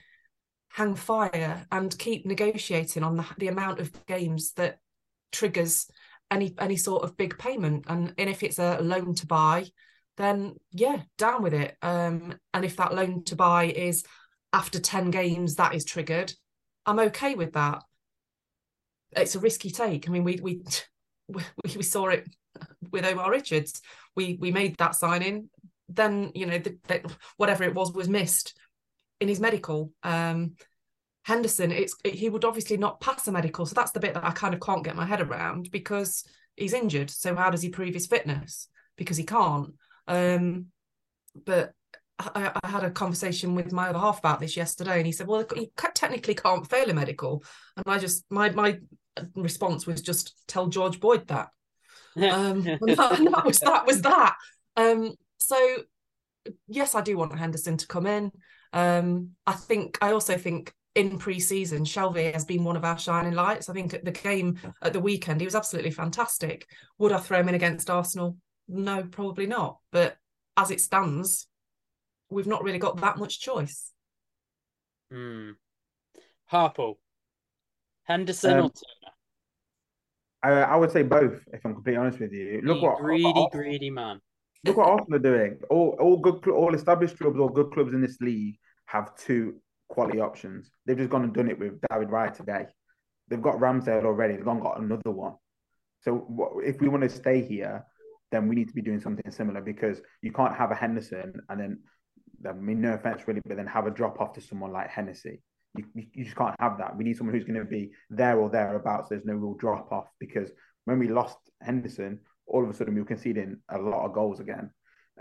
[0.69, 4.79] hang fire and keep negotiating on the, the amount of games that
[5.31, 5.87] triggers
[6.31, 7.85] any any sort of big payment.
[7.87, 9.65] And, and if it's a loan to buy
[10.17, 11.75] then yeah down with it.
[11.81, 14.03] Um and if that loan to buy is
[14.51, 16.33] after 10 games that is triggered
[16.85, 17.81] i'm okay with that.
[19.11, 20.07] It's a risky take.
[20.07, 20.61] I mean we we
[21.27, 21.41] we,
[21.75, 22.27] we saw it
[22.91, 23.81] with Omar Richards.
[24.15, 25.49] We we made that signing.
[25.87, 28.57] Then you know the, the, whatever it was was missed
[29.19, 29.91] in his medical.
[30.03, 30.55] Um
[31.23, 34.31] Henderson, it's he would obviously not pass a medical, so that's the bit that I
[34.31, 36.23] kind of can't get my head around because
[36.55, 37.09] he's injured.
[37.09, 38.67] So how does he prove his fitness?
[38.95, 39.73] Because he can't.
[40.07, 40.67] Um,
[41.45, 41.73] but
[42.17, 45.27] I, I, had a conversation with my other half about this yesterday, and he said,
[45.27, 47.43] "Well, you technically can't fail a medical."
[47.77, 48.79] And I just my my
[49.35, 51.49] response was just tell George Boyd that.
[52.15, 54.35] um, that, and that was that was that.
[54.75, 55.57] Um, so
[56.67, 58.31] yes, I do want Henderson to come in.
[58.73, 63.33] Um, I think I also think in pre-season, Shelby has been one of our shining
[63.33, 63.69] lights.
[63.69, 66.67] I think at the game at the weekend, he was absolutely fantastic.
[66.97, 68.37] Would I throw him in against Arsenal?
[68.67, 69.77] No, probably not.
[69.91, 70.17] But
[70.57, 71.47] as it stands,
[72.29, 73.91] we've not really got that much choice.
[75.11, 75.51] Hmm.
[76.51, 76.95] Harpal,
[78.03, 79.13] Henderson um, or Turner?
[80.41, 81.43] I, I would say both.
[81.53, 84.19] If I'm completely honest with you, look what greedy, what, greedy man.
[84.65, 85.59] Look what Arsenal are doing.
[85.69, 90.19] All all good, all established clubs, all good clubs in this league have two quality
[90.19, 90.71] options.
[90.85, 92.67] They've just gone and done it with David Raya today.
[93.27, 94.35] They've got Ramsdale already.
[94.35, 95.33] They've gone got another one.
[96.01, 97.85] So if we want to stay here,
[98.31, 101.59] then we need to be doing something similar because you can't have a Henderson and
[101.59, 101.79] then,
[102.47, 105.41] I mean, no offense really, but then have a drop off to someone like Hennessey.
[105.75, 106.95] You, you, you just can't have that.
[106.95, 109.09] We need someone who's going to be there or thereabouts.
[109.09, 110.49] There's no real drop off because
[110.85, 114.39] when we lost Henderson, all of a sudden we were conceding a lot of goals
[114.39, 114.71] again.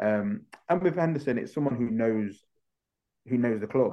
[0.00, 2.44] Um, and with Henderson, it's someone who knows
[3.26, 3.92] who knows the club.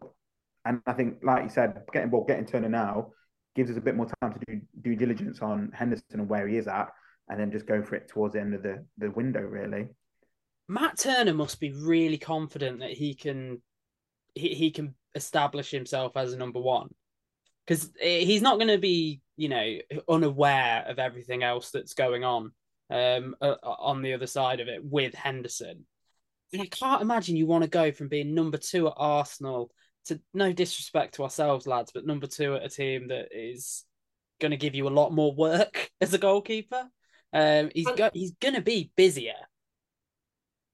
[0.65, 3.11] And I think, like you said, getting well, getting Turner now
[3.55, 6.57] gives us a bit more time to do due diligence on Henderson and where he
[6.57, 6.89] is at,
[7.29, 9.87] and then just go for it towards the end of the, the window, really.
[10.67, 13.61] Matt Turner must be really confident that he can
[14.33, 16.89] he, he can establish himself as a number one
[17.65, 19.77] because he's not going to be you know
[20.09, 22.51] unaware of everything else that's going on
[22.89, 25.85] um uh, on the other side of it with Henderson.
[26.53, 29.71] And I can't imagine you want to go from being number two at Arsenal
[30.05, 33.83] to no disrespect to ourselves, lads, but number two at a team that is
[34.39, 36.83] going to give you a lot more work as a goalkeeper.
[37.33, 39.33] Um, he's go- he's going to be busier.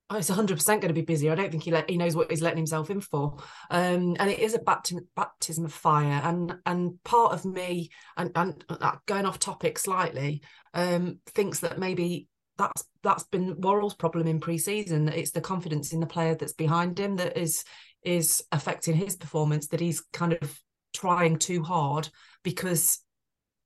[0.09, 1.31] Oh, it's 100% going to be busier.
[1.31, 3.37] I don't think he let, he knows what he's letting himself in for.
[3.69, 6.19] Um, and it is a baptism, baptism of fire.
[6.21, 10.41] And and part of me, and, and uh, going off topic slightly,
[10.73, 15.07] um, thinks that maybe that's that's been Worrall's problem in pre-season.
[15.07, 17.63] It's the confidence in the player that's behind him that is
[18.03, 20.59] is affecting his performance that he's kind of
[20.93, 22.09] trying too hard
[22.43, 22.99] because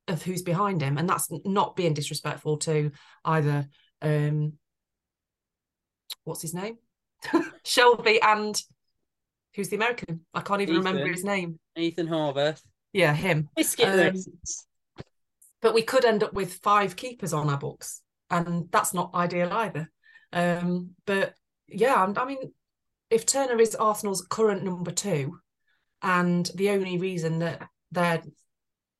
[0.08, 0.98] of who's behind him.
[0.98, 2.91] And that's not being disrespectful to
[3.24, 3.67] either
[4.02, 4.54] um
[6.24, 6.78] what's his name?
[7.63, 8.62] Shelby and
[9.56, 10.26] who's the american?
[10.34, 11.60] I can't even ethan, remember his name.
[11.76, 12.62] Ethan horvath
[12.93, 13.50] yeah him.
[13.84, 14.24] Um,
[15.62, 19.52] but we could end up with five keepers on our books and that's not ideal
[19.52, 19.89] either.
[20.34, 21.34] Um but
[21.67, 22.52] yeah i mean
[23.10, 25.39] if Turner is Arsenal's current number two,
[26.02, 28.24] and the only reason that they're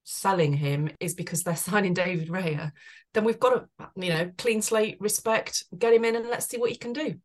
[0.04, 2.72] selling him is because they're signing David Raya,
[3.14, 6.58] then we've got to, you know, clean slate, respect, get him in, and let's see
[6.58, 7.16] what he can do.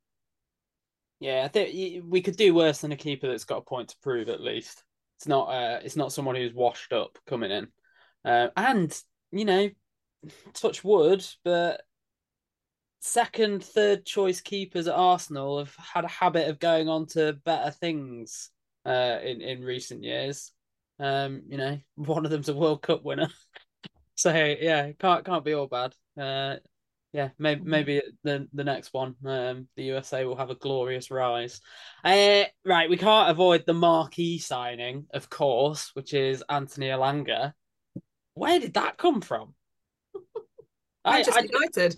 [1.18, 3.96] Yeah, I think we could do worse than a keeper that's got a point to
[4.02, 4.28] prove.
[4.28, 4.82] At least
[5.18, 7.68] it's not, uh, it's not someone who's washed up coming in,
[8.24, 8.98] uh, and
[9.30, 9.68] you know,
[10.54, 11.82] touch wood, but
[13.00, 17.70] second, third choice keepers at Arsenal have had a habit of going on to better
[17.70, 18.50] things
[18.86, 20.52] uh, in in recent years.
[20.98, 23.28] Um, you know, one of them's a World Cup winner,
[24.14, 25.94] so yeah, can't can't be all bad.
[26.18, 26.56] Uh,
[27.12, 31.60] yeah, maybe maybe the the next one, um, the USA will have a glorious rise.
[32.04, 37.52] Uh, right, we can't avoid the marquee signing, of course, which is Anthony Elanga.
[38.34, 39.54] Where did that come from?
[41.04, 41.96] Manchester I, United.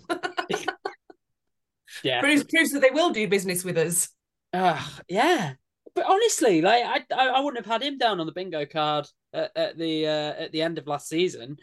[2.03, 4.09] Yeah, But proves proves that they will do business with us.
[4.53, 5.53] Uh, yeah,
[5.95, 9.51] but honestly, like I, I, wouldn't have had him down on the bingo card at,
[9.55, 11.57] at the uh, at the end of last season,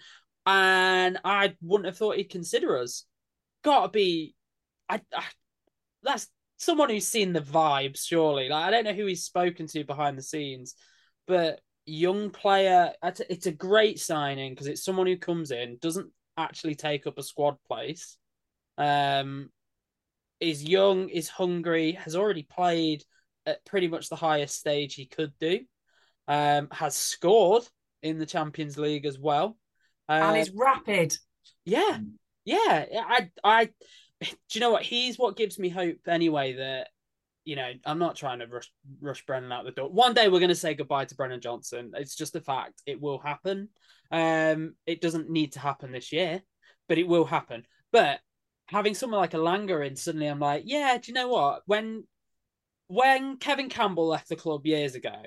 [0.46, 3.04] and I wouldn't have thought he'd consider us.
[3.62, 4.34] Got to be,
[4.88, 5.24] I, I,
[6.02, 8.06] that's someone who's seen the vibes.
[8.06, 10.74] Surely, like I don't know who he's spoken to behind the scenes,
[11.26, 12.92] but young player.
[13.02, 17.22] It's a great signing because it's someone who comes in doesn't actually take up a
[17.22, 18.16] squad place.
[18.78, 19.50] Um,
[20.40, 23.04] is young, is hungry, has already played
[23.46, 25.60] at pretty much the highest stage he could do.
[26.28, 27.64] Um, has scored
[28.02, 29.58] in the Champions League as well,
[30.08, 31.16] uh, and is rapid.
[31.64, 31.98] Yeah,
[32.44, 32.86] yeah.
[32.92, 33.64] I, I.
[34.20, 34.82] Do you know what?
[34.82, 36.54] He's what gives me hope anyway.
[36.54, 36.88] That
[37.44, 39.90] you know, I'm not trying to rush rush Brennan out the door.
[39.90, 41.92] One day we're going to say goodbye to Brennan Johnson.
[41.96, 42.82] It's just a fact.
[42.86, 43.68] It will happen.
[44.10, 46.42] Um, it doesn't need to happen this year,
[46.88, 47.64] but it will happen.
[47.92, 48.20] But
[48.70, 51.62] having someone like a Langer in, suddenly I'm like, yeah, do you know what?
[51.66, 52.04] When
[52.88, 55.22] when Kevin Campbell left the club years ago,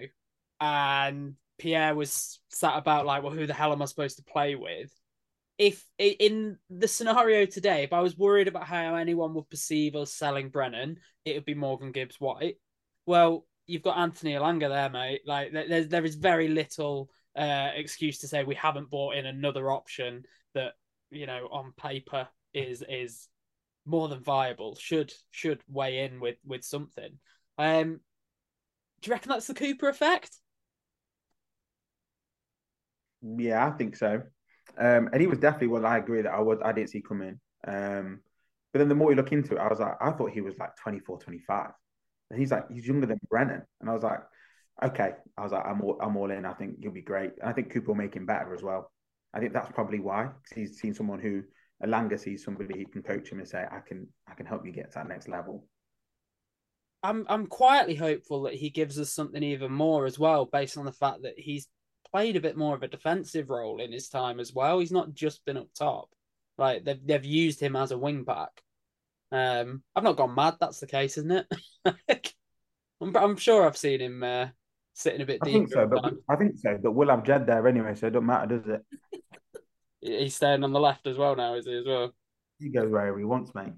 [0.60, 4.56] and Pierre was sat about like, well, who the hell am I supposed to play
[4.56, 4.92] with?
[5.58, 10.12] if in the scenario today, if I was worried about how anyone would perceive us
[10.12, 12.56] selling Brennan, it would be Morgan Gibbs White.
[13.06, 15.22] Well, you've got Anthony Elanga there, mate.
[15.26, 19.72] Like there's there is very little uh, excuse to say we haven't bought in another
[19.72, 20.24] option
[20.56, 20.74] that
[21.12, 23.28] you know on paper is is
[23.86, 24.76] more than viable.
[24.76, 27.20] Should should weigh in with with something.
[27.58, 28.00] Um,
[29.02, 30.32] do you reckon that's the Cooper effect?
[33.22, 34.24] Yeah, I think so.
[34.78, 37.40] Um, and he was definitely one I agree that I was I didn't see coming.
[37.68, 38.22] Um,
[38.72, 40.58] but then the more you look into it, I was like, I thought he was
[40.58, 41.72] like 24, 25.
[42.32, 43.62] And he's like, he's younger than Brennan.
[43.80, 44.20] And I was like,
[44.82, 45.12] okay.
[45.38, 46.44] I was like, I'm all, I'm all in.
[46.46, 47.34] I think he'll be great.
[47.40, 48.92] And I think Cooper will make him better as well.
[49.32, 50.30] I think that's probably why.
[50.56, 51.44] He's seen someone who
[51.84, 54.72] Elanga sees somebody he can coach him and say, I can I can help you
[54.72, 55.66] get to that next level.
[57.04, 60.86] I'm I'm quietly hopeful that he gives us something even more as well, based on
[60.86, 61.68] the fact that he's
[62.12, 64.80] played a bit more of a defensive role in his time as well.
[64.80, 66.10] He's not just been up top.
[66.58, 68.62] Like they've they've used him as a wing back.
[69.32, 70.56] Um, I've not gone mad.
[70.60, 72.34] That's the case, isn't it?
[73.02, 74.48] I'm, I'm sure I've seen him uh,
[74.94, 75.50] sitting a bit deeper.
[75.50, 75.70] I deep.
[75.70, 76.78] think so, but I think so.
[76.82, 78.86] But we'll have Jed there anyway, so it don't matter, does it?
[80.04, 81.78] He's staying on the left as well now, is he?
[81.78, 82.14] As well.
[82.60, 83.74] He goes wherever he wants, mate.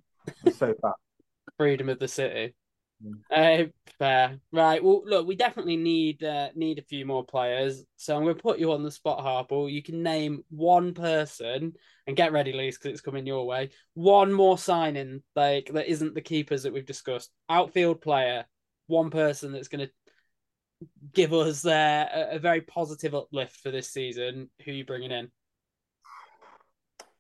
[0.54, 0.96] So fast.
[1.58, 2.56] Freedom of the city.
[3.04, 3.66] Mm.
[3.66, 3.68] Uh,
[4.00, 4.40] fair.
[4.52, 4.84] Right.
[4.84, 7.84] Well, look, we definitely need uh, need a few more players.
[7.98, 9.72] So I'm going to put you on the spot, Harpal.
[9.72, 11.74] You can name one person
[12.08, 13.70] and get ready, Lise, because it's coming your way.
[13.94, 17.32] One more signing, like that isn't the keepers that we've discussed.
[17.50, 18.46] Outfield player.
[18.88, 19.92] One person that's going to
[21.14, 24.50] give us uh, a, a very positive uplift for this season.
[24.64, 25.32] Who are you bringing in?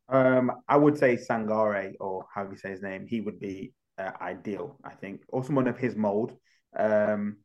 [0.10, 3.08] Um, I would say Sangare, or how do you say his name.
[3.08, 6.36] He would be uh, ideal, I think, or someone of his mold.
[6.78, 7.38] Um,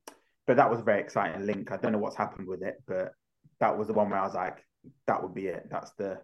[0.46, 1.70] but that was a very exciting link.
[1.70, 3.12] I don't know what's happened with it, but
[3.60, 4.64] that was the one where I was like,
[5.06, 5.68] that would be it.
[5.70, 6.18] That's the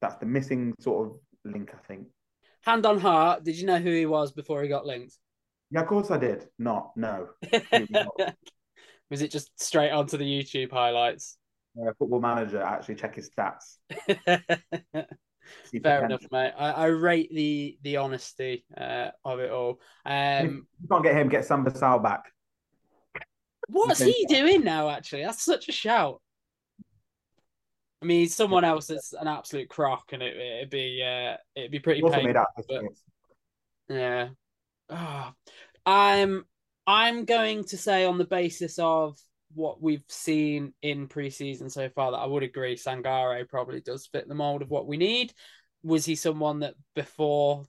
[0.00, 2.08] that's the missing sort of link, I think.
[2.62, 5.16] Hand on heart, did you know who he was before he got linked?
[5.70, 6.46] Yeah, of course I did.
[6.58, 7.28] Not no.
[9.10, 11.38] was it just straight onto the YouTube highlights?
[11.80, 13.78] Uh, football manager actually check his stats.
[15.82, 16.52] Fair enough, mate.
[16.58, 19.80] I, I, rate the the honesty uh, of it all.
[20.04, 21.28] Um, you can't get him.
[21.28, 22.32] Get Samba Sal back.
[23.68, 24.90] What's he doing now?
[24.90, 26.20] Actually, that's such a shout.
[28.02, 31.80] I mean, someone else that's an absolute crock, and it, it'd be uh, it'd be
[31.80, 32.02] pretty.
[32.02, 32.36] Also made
[32.68, 32.82] but,
[33.88, 34.28] yeah.
[34.88, 35.32] Oh,
[35.84, 36.44] I'm
[36.86, 39.18] I'm going to say on the basis of
[39.56, 44.28] what we've seen in preseason so far that I would agree Sangare probably does fit
[44.28, 45.32] the mold of what we need.
[45.82, 47.64] Was he someone that before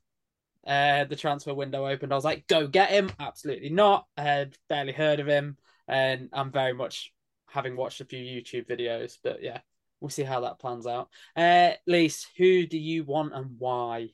[0.65, 3.09] uh, the transfer window opened, I was like, go get him?
[3.19, 4.05] Absolutely not.
[4.17, 7.13] I had barely heard of him, and I'm very much
[7.49, 9.59] having watched a few YouTube videos, but yeah,
[10.01, 11.09] we'll see how that plans out.
[11.35, 14.09] Uh, Lise, who do you want and why?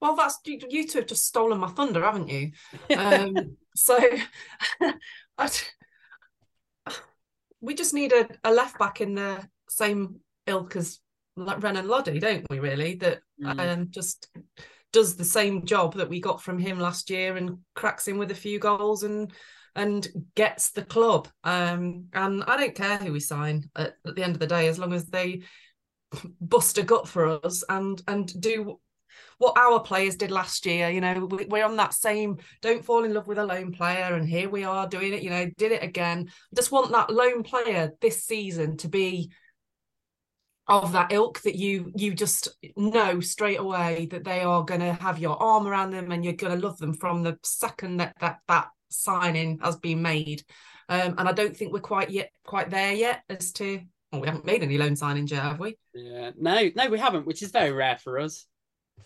[0.00, 2.50] Well, that's you two have just stolen my thunder, haven't you?
[2.96, 3.96] Um, so,
[5.38, 5.50] I,
[7.62, 10.98] we just need a, a left back in the same ilk as
[11.36, 12.58] Renan Lodi, don't we?
[12.58, 13.58] Really, that mm.
[13.58, 14.28] um, just
[14.92, 18.30] does the same job that we got from him last year and cracks in with
[18.30, 19.32] a few goals and
[19.74, 21.28] and gets the club.
[21.44, 24.68] Um, and I don't care who we sign at, at the end of the day,
[24.68, 25.42] as long as they
[26.40, 28.78] bust a gut for us and and do
[29.38, 30.90] what our players did last year.
[30.90, 34.28] You know, we're on that same don't fall in love with a lone player, and
[34.28, 35.22] here we are doing it.
[35.22, 36.30] You know, did it again.
[36.54, 39.30] Just want that lone player this season to be
[40.68, 44.92] of that ilk that you you just know straight away that they are going to
[44.92, 48.14] have your arm around them and you're going to love them from the second that
[48.20, 50.42] that that signing has been made
[50.88, 53.80] um, and i don't think we're quite yet quite there yet as to
[54.12, 57.26] well, we haven't made any loan signings yet have we yeah no no we haven't
[57.26, 58.46] which is very rare for us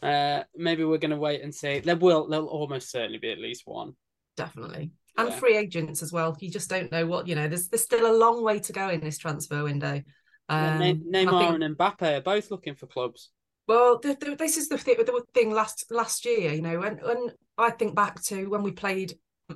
[0.02, 1.80] uh, maybe we're going to wait and see.
[1.80, 3.92] There will, there'll almost certainly be at least one.
[4.37, 4.90] Definitely.
[5.16, 5.37] And yeah.
[5.37, 6.37] free agents as well.
[6.40, 8.90] You just don't know what, you know, there's, there's still a long way to go
[8.90, 10.02] in this transfer window.
[10.48, 13.30] Um, yeah, Neymar think, and Mbappe are both looking for clubs.
[13.66, 17.30] Well, the, the, this is the, the thing last last year, you know, when, when
[17.59, 19.14] I think back to when we played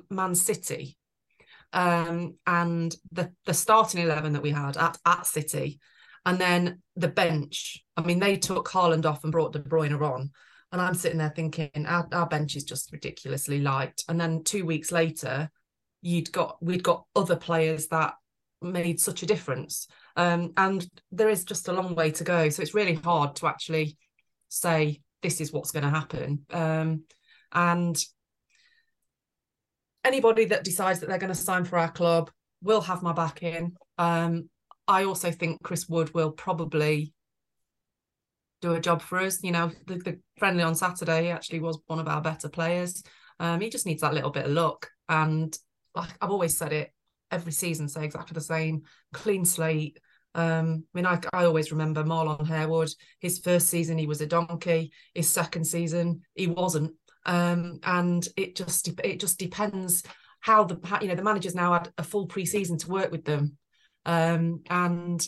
[0.09, 0.97] Man City
[1.71, 5.79] um, and the, the starting 11 that we had at, at City,
[6.25, 7.83] and then the bench.
[7.97, 10.31] I mean, they took Haaland off and brought De Bruyne on.
[10.71, 14.03] And I'm sitting there thinking, our, our bench is just ridiculously light.
[14.07, 15.49] And then two weeks later,
[16.01, 18.13] you'd got we'd got other players that
[18.61, 19.87] made such a difference.
[20.15, 22.49] Um, and there is just a long way to go.
[22.49, 23.97] So it's really hard to actually
[24.49, 26.45] say this is what's going to happen.
[26.51, 27.03] Um,
[27.51, 28.01] and
[30.03, 33.43] anybody that decides that they're going to sign for our club will have my back
[33.43, 33.75] in.
[33.97, 34.49] Um,
[34.91, 37.13] I also think Chris Wood will probably
[38.61, 39.41] do a job for us.
[39.41, 43.01] You know, the, the friendly on Saturday actually was one of our better players.
[43.39, 44.89] Um, he just needs that little bit of luck.
[45.09, 45.57] And
[45.95, 46.91] like I've always said it
[47.31, 48.83] every season, say exactly the same,
[49.13, 49.97] clean slate.
[50.35, 52.93] Um, I mean, I, I always remember Marlon Harewood.
[53.19, 54.91] His first season, he was a donkey.
[55.13, 56.91] His second season, he wasn't.
[57.25, 60.03] Um, and it just it just depends
[60.39, 63.57] how the you know the managers now had a full pre-season to work with them,
[64.05, 65.25] um, and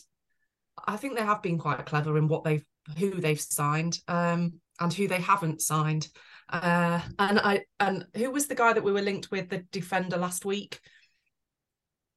[0.85, 2.65] I think they have been quite clever in what they've
[2.97, 6.07] who they've signed um, and who they haven't signed.
[6.49, 10.17] Uh, and I and who was the guy that we were linked with, the defender
[10.17, 10.79] last week,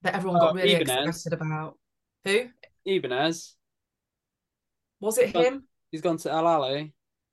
[0.03, 1.09] that everyone got Oh, really Ibanez.
[1.09, 1.79] excited about?
[2.25, 2.47] Who
[2.85, 3.55] Ibanez.
[5.01, 5.31] was it?
[5.35, 5.43] Oh.
[5.43, 5.69] Him?
[5.93, 6.93] He's gone to Al Ahli.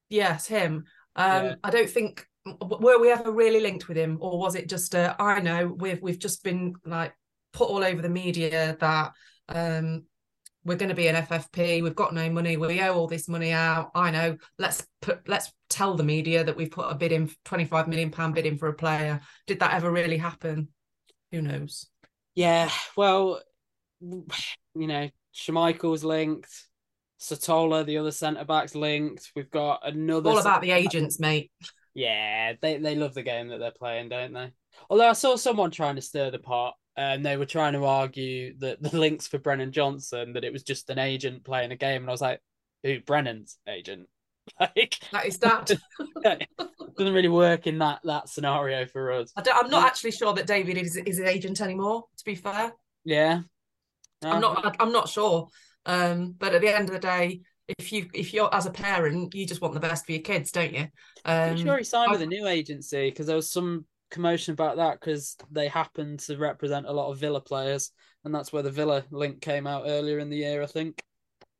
[0.09, 0.85] Yes, him.
[1.15, 1.55] Um, Yeah.
[1.63, 5.15] I don't think were we ever really linked with him, or was it just a
[5.19, 7.13] I know we've we've just been like
[7.53, 9.13] put all over the media that
[9.49, 10.03] um
[10.65, 11.83] we're going to be an FFP.
[11.83, 12.55] We've got no money.
[12.55, 13.91] We owe all this money out.
[13.93, 14.37] I know.
[14.57, 15.27] Let's put.
[15.27, 18.45] Let's tell the media that we've put a bid in, twenty five million pound bid
[18.45, 19.19] in for a player.
[19.45, 20.69] Did that ever really happen?
[21.31, 21.87] Who knows?
[22.35, 23.41] Yeah, well,
[24.01, 24.23] you
[24.87, 26.51] know, Schmeichel's linked.
[27.19, 29.31] Satola, the other centre back's linked.
[29.35, 30.29] We've got another.
[30.29, 31.51] All about the agents, mate.
[31.93, 34.51] Yeah, they they love the game that they're playing, don't they?
[34.89, 38.57] Although I saw someone trying to stir the pot, and they were trying to argue
[38.59, 42.01] that the links for Brennan Johnson that it was just an agent playing a game,
[42.01, 42.39] and I was like,
[42.83, 42.99] "Who?
[43.01, 44.07] Brennan's agent?
[44.59, 45.71] Like, That is that.
[46.97, 50.33] doesn't really work in that that scenario for us." I don't, I'm not actually sure
[50.33, 52.03] that David is is an agent anymore.
[52.17, 52.73] To be fair,
[53.05, 53.41] Yeah,
[54.21, 54.75] I'm not.
[54.79, 55.47] I'm not sure.
[55.85, 59.33] Um, but at the end of the day, if you if you're as a parent,
[59.33, 60.87] you just want the best for your kids, don't you?
[61.25, 64.77] Um, I'm sure he signed with a new agency because there was some commotion about
[64.77, 67.91] that because they happen to represent a lot of Villa players,
[68.23, 71.03] and that's where the Villa link came out earlier in the year, I think.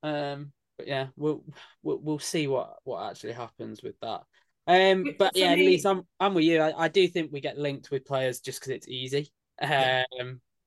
[0.01, 1.43] Um, but yeah, we'll
[1.81, 4.21] we'll, we'll see what what actually happens with that.
[4.65, 6.61] Um, but yeah, least I'm I'm with you.
[6.61, 9.31] I, I do think we get linked with players just because it's easy.
[9.61, 10.03] Um, Yeah.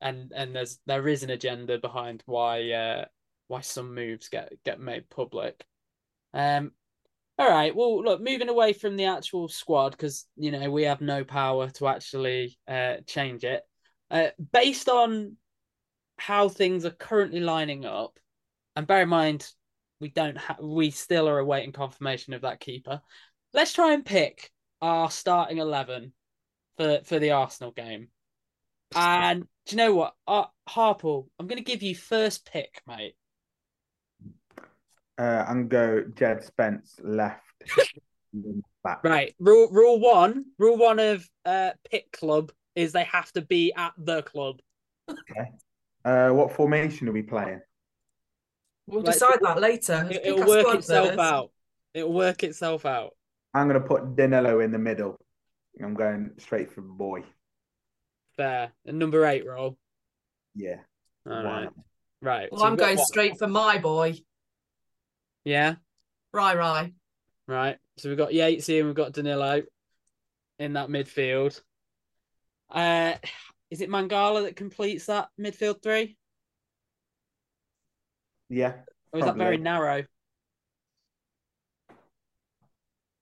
[0.01, 3.05] and and there's there is an agenda behind why uh
[3.49, 5.65] why some moves get get made public.
[6.35, 6.73] Um,
[7.39, 7.75] all right.
[7.75, 11.71] Well, look, moving away from the actual squad because you know we have no power
[11.71, 13.63] to actually uh, change it.
[14.11, 15.37] Uh, based on
[16.19, 18.19] how things are currently lining up,
[18.75, 19.51] and bear in mind
[20.01, 23.01] we don't have, we still are awaiting confirmation of that keeper.
[23.53, 26.13] Let's try and pick our starting eleven
[26.77, 28.09] for for the Arsenal game.
[28.95, 31.27] And do you know what, uh, Harpal?
[31.39, 33.15] I'm going to give you first pick, mate.
[35.19, 37.43] Uh, and go Jed Spence left.
[38.85, 39.01] back.
[39.03, 39.35] Right.
[39.41, 40.45] Rule rule one.
[40.59, 44.61] Rule one of uh pick club is they have to be at the club.
[46.05, 47.61] Uh, what formation are we playing?
[48.87, 50.07] We'll Like, decide that later.
[50.09, 51.19] It, Pick will work itself first.
[51.19, 51.51] out.
[51.95, 53.17] It'll work itself out.
[53.55, 55.19] I'm gonna put Danilo in the middle.
[55.83, 57.25] I'm going straight for boy.
[58.37, 58.71] Fair.
[58.85, 59.77] And number eight roll.
[60.55, 60.77] Yeah.
[61.29, 61.69] All why right.
[62.23, 62.53] Right.
[62.53, 63.07] Well, so I'm going what?
[63.09, 64.15] straight for my boy,
[65.47, 65.77] Yeah.
[66.33, 66.93] Right, right.
[67.47, 67.79] Right.
[67.99, 69.63] So we've got Yatesy and we've got Danilo
[70.59, 71.61] in that midfield.
[72.69, 73.15] Uh
[73.71, 76.17] is it Mangala that completes that midfield three?
[78.49, 78.75] Yeah.
[79.13, 80.05] Or is that very narrow?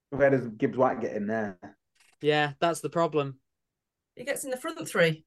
[0.09, 1.59] Where does Gibbs White get in there?
[2.21, 3.39] Yeah, that's the problem.
[4.15, 5.25] He gets in the front three.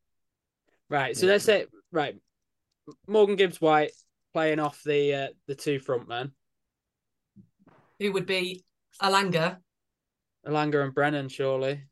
[0.91, 1.17] Right.
[1.17, 1.33] So Yeah.
[1.33, 2.17] let's say right.
[3.07, 3.93] Morgan Gibbs White
[4.33, 6.33] playing off the uh, the two front men.
[7.99, 8.65] Who would be
[9.03, 9.59] Elanga?
[10.47, 11.83] Elanga and Brennan, surely.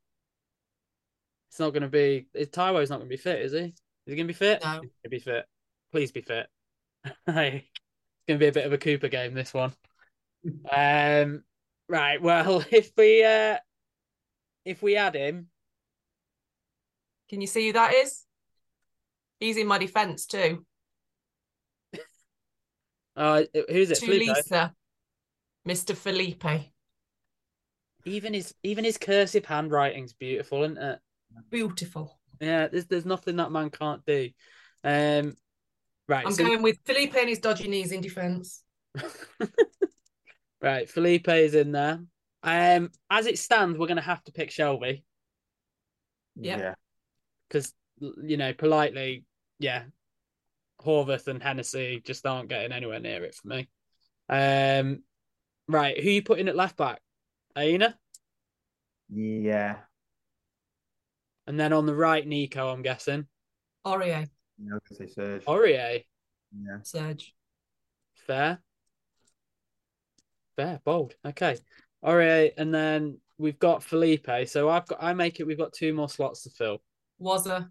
[1.51, 2.27] It's not going to be.
[2.35, 3.59] Taiwo's not going to be fit, is he?
[3.59, 3.75] Is
[4.07, 4.63] he going to be fit?
[4.63, 4.73] No.
[4.73, 5.47] He's going to be fit.
[5.93, 6.47] Please be fit.
[7.27, 9.73] Hey, it's going to be a bit of a Cooper game, this one.
[10.77, 11.45] um,
[11.89, 12.21] right.
[12.21, 13.59] Well, if we uh,
[14.65, 15.49] if we add him,
[17.31, 18.25] Can you see who that is?
[19.39, 20.65] He's in my defence too.
[23.15, 24.01] uh, who's it?
[24.01, 24.73] Tulisa,
[25.67, 25.97] Mr.
[25.97, 26.45] Felipe.
[28.05, 30.99] Even his even his cursive handwriting's beautiful, isn't it?
[31.51, 32.21] Beautiful.
[32.41, 34.31] Yeah, there's there's nothing that man can't do.
[34.85, 35.35] Um,
[36.09, 36.25] right.
[36.25, 38.62] I'm so- going with Felipe and his dodgy knees in defence.
[40.62, 42.01] right, Felipe is in there.
[42.43, 45.05] Um, as it stands, we're going to have to pick Shelby
[46.37, 46.59] Yeah.
[46.59, 46.75] Yeah.
[47.49, 49.25] because you know, politely,
[49.59, 49.85] yeah,
[50.81, 53.69] Horvath and Hennessey just aren't getting anywhere near it for me.
[54.29, 55.03] Um,
[55.69, 57.01] right, who you putting at left back?
[57.57, 57.99] Aina,
[59.09, 59.81] Yeah.
[61.47, 62.69] and then on the right, Neco.
[62.71, 63.27] I'm guessing
[63.85, 65.45] Aurier, Yeah, I was gonna say Serge.
[65.47, 66.05] Aurier.
[66.59, 66.83] Yeah.
[66.83, 67.35] Serge.
[68.14, 68.62] Fair.
[70.57, 71.14] Fair, bold.
[71.25, 71.57] Okay.
[72.03, 74.29] All right, and then we've got Felipe.
[74.47, 75.47] So I've got I make it.
[75.47, 76.83] We've got two more slots to fill.
[77.19, 77.71] Was a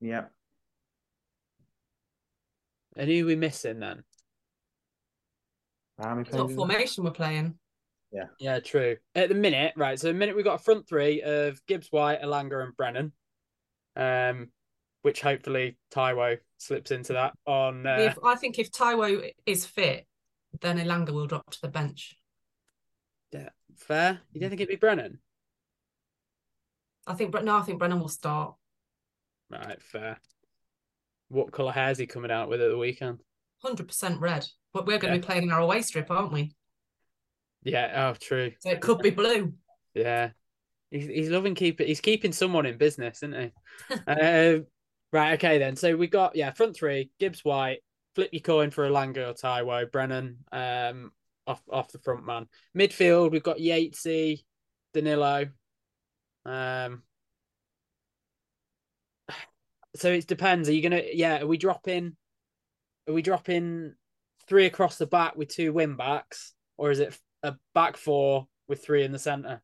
[0.00, 0.26] Yeah.
[2.96, 4.04] And who are we missing then?
[6.00, 7.54] How many what formation we're playing.
[8.12, 8.96] Yeah, Yeah, true.
[9.14, 9.98] At the minute, right?
[9.98, 13.12] So, the minute we've got a front three of Gibbs, White, Elanga, and Brennan,
[13.96, 14.50] um,
[15.02, 17.86] which hopefully Taiwo slips into that on.
[17.86, 20.06] Uh, If I think if Taiwo is fit,
[20.60, 22.14] then Elanga will drop to the bench.
[23.32, 24.20] yeah, fair.
[24.32, 25.18] You don't think it'd be Brennan?
[27.06, 28.54] I think, but no, I think Brennan will start.
[29.50, 30.18] Right, fair.
[31.28, 33.20] What colour hair is he coming out with at the weekend?
[33.62, 34.46] Hundred percent red.
[34.72, 36.54] But we're going to be playing in our away strip, aren't we?
[37.62, 38.08] Yeah.
[38.10, 38.52] Oh, true.
[38.60, 39.52] So it could be blue.
[39.94, 40.30] Yeah.
[40.90, 41.86] He's he's loving keeping.
[41.86, 43.52] He's keeping someone in business, isn't
[43.88, 43.96] he?
[44.06, 44.60] uh,
[45.12, 45.34] right.
[45.34, 45.58] Okay.
[45.58, 45.76] Then.
[45.76, 47.80] So we got yeah front three: Gibbs, White.
[48.14, 49.90] Flip your coin for Elanga or Taiwo.
[49.90, 50.38] Brennan.
[50.52, 51.12] Um,
[51.46, 52.46] off off the front man.
[52.76, 53.30] Midfield.
[53.30, 54.44] We've got Yatesy,
[54.94, 55.48] Danilo.
[56.44, 57.02] Um.
[59.94, 60.70] So it depends.
[60.70, 61.02] Are you gonna?
[61.12, 61.42] Yeah.
[61.42, 62.16] Are we dropping?
[63.06, 63.94] Are we dropping
[64.48, 68.84] three across the back with two wing backs, or is it a back four with
[68.84, 69.62] three in the centre?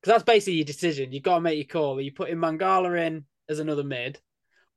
[0.00, 1.12] Because that's basically your decision.
[1.12, 1.98] You've got to make your call.
[1.98, 4.20] Are you putting Mangala in as another mid,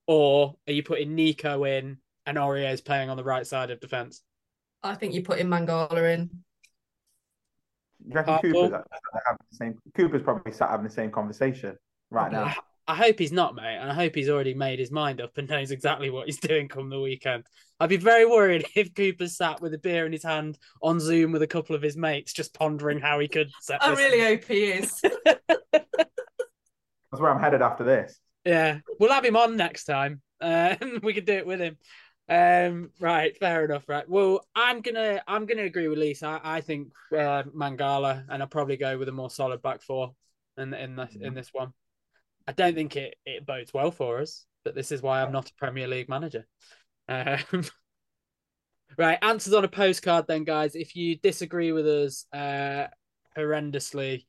[0.07, 4.22] or are you putting Neco in and Aurier's playing on the right side of defence?
[4.82, 6.30] I think you're putting Mangala in.
[8.07, 8.84] You reckon Uh, Cooper's well-
[9.26, 9.80] having the same?
[9.95, 11.78] Cooper's probably sat having the same conversation
[12.09, 12.53] right now.
[12.89, 15.37] I, I hope he's not, mate, and I hope he's already made his mind up
[15.37, 17.45] and knows exactly what he's doing come the weekend.
[17.79, 21.31] I'd be very worried if Cooper sat with a beer in his hand on Zoom
[21.31, 23.81] with a couple of his mates, just pondering how he could set.
[23.81, 23.87] Up.
[23.87, 25.01] I this really hope he is.
[25.71, 28.19] That's where I'm headed after this.
[28.45, 30.21] Yeah, we'll have him on next time.
[30.41, 31.77] Uh, we can do it with him.
[32.27, 33.89] Um, right, fair enough.
[33.89, 34.07] Right.
[34.07, 36.27] Well, I'm gonna I'm gonna agree with Lisa.
[36.27, 40.13] I, I think uh, Mangala, and I'll probably go with a more solid back four
[40.57, 41.73] in in this in this one.
[42.49, 45.51] I don't think it it bodes well for us, but this is why I'm not
[45.51, 46.47] a Premier League manager.
[47.07, 47.63] Um,
[48.97, 50.73] right, answers on a postcard then, guys.
[50.73, 52.87] If you disagree with us uh,
[53.37, 54.25] horrendously,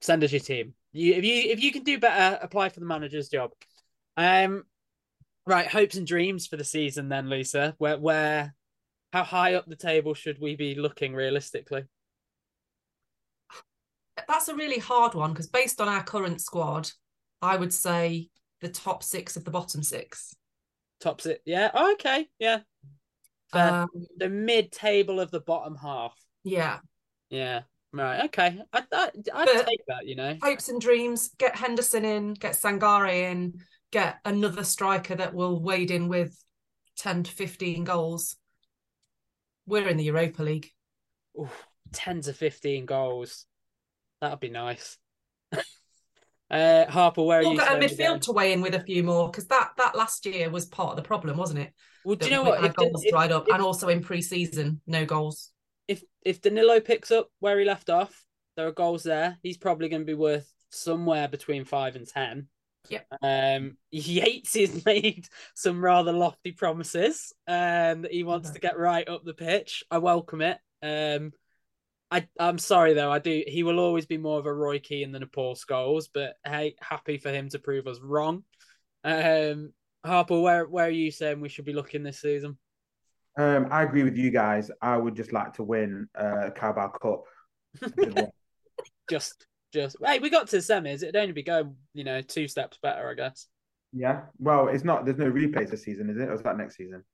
[0.00, 0.74] send us your team.
[0.92, 3.50] You if you if you can do better, apply for the manager's job.
[4.16, 4.62] Um,
[5.44, 7.74] right, hopes and dreams for the season then, Lisa.
[7.78, 8.54] Where where
[9.12, 11.86] how high up the table should we be looking realistically?
[14.28, 16.92] That's a really hard one because based on our current squad,
[17.42, 18.28] I would say
[18.60, 20.34] the top six of the bottom six.
[21.00, 21.70] Tops it, yeah.
[21.74, 22.60] Oh, okay, yeah.
[23.52, 26.14] Um, the mid table of the bottom half.
[26.44, 26.78] yeah.
[27.30, 27.62] Yeah.
[27.92, 28.24] Right.
[28.26, 28.58] Okay.
[28.72, 30.06] I I I'd take that.
[30.06, 30.36] You know.
[30.42, 31.30] Hopes and dreams.
[31.38, 32.34] Get Henderson in.
[32.34, 33.54] Get Sangare in.
[33.90, 36.36] Get another striker that will wade in with
[36.96, 38.36] ten to fifteen goals.
[39.66, 40.70] We're in the Europa League.
[41.38, 43.44] Oof, 10 to 15 goals.
[44.20, 44.96] That'd be nice.
[46.50, 47.58] Uh, Harper, where are We'll you?
[47.58, 48.20] get a midfield again?
[48.20, 50.96] to weigh in with a few more because that that last year was part of
[50.96, 51.72] the problem, wasn't it?
[52.04, 52.64] Well, do That you know what?
[52.64, 55.50] If, goals if, dried up, if- and also in pre-season, no goals.
[55.88, 58.24] if if Danilo picks up where he left off,
[58.56, 59.36] there are goals there.
[59.42, 62.48] He's probably going to be worth somewhere between five and ten.
[62.88, 63.06] Yep.
[63.22, 68.54] Um, Yates has made some rather lofty promises, um, that he wants Okay.
[68.54, 69.84] to get right up the pitch.
[69.90, 70.58] I welcome it.
[70.82, 71.32] Um,
[72.10, 73.12] I I'm sorry though.
[73.12, 73.44] I do.
[73.46, 76.74] He will always be more of a Roy Keane than a Paul Scholes, but hey,
[76.80, 78.44] happy for him to prove us wrong.
[79.04, 79.72] Um,
[80.04, 82.56] Harper, where where are you saying we should be looking this season?
[83.36, 84.70] Um, I agree with you guys.
[84.80, 87.24] I would just like to win uh, Carabao Cup.
[89.10, 91.02] Just just hey, we got to the semis.
[91.02, 93.46] It'd only be going, you know, two steps better, I guess.
[93.92, 94.22] yeah.
[94.38, 95.04] Well, it's not.
[95.04, 96.28] There's no replays this season, is it?
[96.28, 97.04] Or is that next season?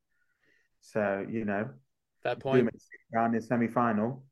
[0.81, 1.69] So you know,
[2.23, 2.69] Fair point.
[3.13, 4.25] round in semi final.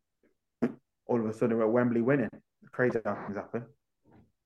[1.12, 2.30] All of a sudden, we're at Wembley winning.
[2.70, 3.66] Crazy how things happen.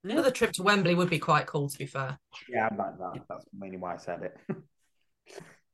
[0.03, 2.19] Another trip to Wembley would be quite cool, to be fair.
[2.49, 3.23] Yeah, I like that.
[3.29, 4.37] That's mainly why I said it.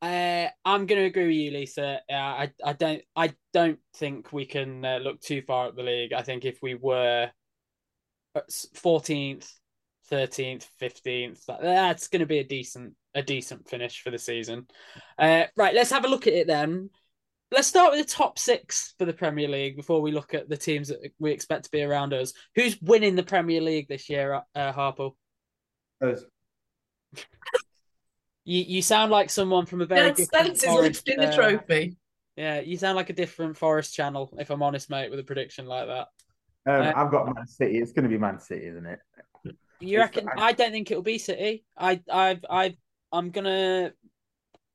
[0.02, 2.00] Uh, I'm going to agree with you, Lisa.
[2.10, 5.84] Uh, I I don't I don't think we can uh, look too far at the
[5.84, 6.12] league.
[6.12, 7.30] I think if we were
[8.74, 9.48] fourteenth,
[10.08, 14.66] thirteenth, fifteenth, that's going to be a decent a decent finish for the season.
[15.16, 16.90] Uh, right, let's have a look at it then.
[17.52, 20.56] Let's start with the top six for the Premier League before we look at the
[20.56, 22.32] teams that we expect to be around us.
[22.54, 25.12] Who's winning the Premier League this year, uh, Harpo?
[26.00, 26.24] Us.
[28.44, 31.28] You you sound like someone from a very Ned different Spence is forest, lifting the
[31.28, 31.96] uh, trophy.
[32.36, 35.64] Yeah, you sound like a different Forest channel, if I'm honest, mate, with a prediction
[35.66, 36.08] like that.
[36.66, 37.78] Um, Uh, I've got Man City.
[37.78, 38.98] It's going to be Man City, isn't it?
[39.78, 40.28] You It's- reckon?
[40.36, 41.64] I- I don't think it'll be City.
[41.76, 42.76] I, I've, I,
[43.12, 43.92] I'm gonna.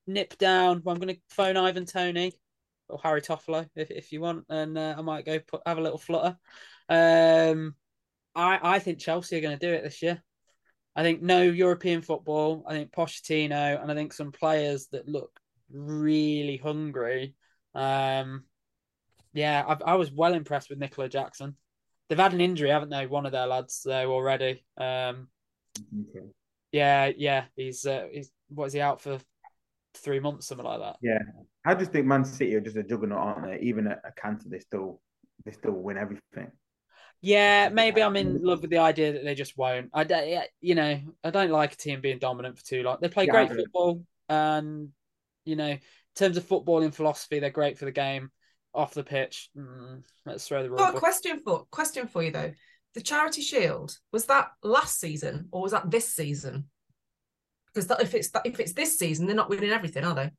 [0.07, 0.81] nip down.
[0.87, 2.31] I'm going to phone Ivan Tony
[2.89, 5.81] or Harry Toffolo if, if you want, and uh, I might go put, have a
[5.81, 6.37] little flutter.
[6.89, 7.75] Um,
[8.35, 10.21] I I think Chelsea are going to do it this year.
[10.95, 12.63] I think no European football.
[12.67, 15.39] I think Pochettino and I think some players that look
[15.71, 17.35] really hungry.
[17.75, 18.45] Um,
[19.33, 21.55] yeah, I, I was well impressed with Nicolas Jackson.
[22.09, 23.05] They've had an injury, haven't they?
[23.05, 24.65] One of their lads though already.
[24.77, 25.27] Um,
[26.09, 26.25] Okay.
[26.71, 29.19] yeah, yeah, he's uh, he's what is he out for
[29.93, 30.97] three months, something like that.
[31.01, 31.19] Yeah,
[31.67, 33.59] I just think Man City are just a juggernaut, aren't they?
[33.59, 35.01] Even at a canter, they still
[35.43, 36.49] they still win everything.
[37.21, 39.89] Yeah, maybe I'm in love with the idea that they just won't.
[39.93, 42.99] I don't, you know, I don't like a team being dominant for too long.
[43.01, 44.89] They play Yeah, great football, and
[45.43, 45.79] you know, in
[46.15, 48.31] terms of footballing philosophy, they're great for the game.
[48.73, 52.53] Off the pitch, mm, let's throw the Got a question for question for you though.
[52.93, 56.69] The Charity Shield was that last season or was that this season?
[57.73, 60.31] Because that, if it's that, if it's this season, they're not winning everything, are they?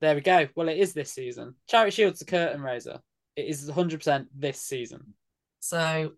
[0.00, 0.48] There we go.
[0.54, 1.54] Well, it is this season.
[1.68, 3.00] Charity Shield's the curtain raiser.
[3.34, 5.14] It is 100% this season.
[5.60, 6.12] So,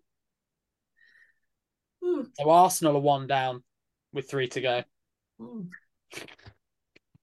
[2.02, 3.62] hmm, So Arsenal are one down
[4.12, 4.82] with three to go.
[5.38, 5.62] hmm.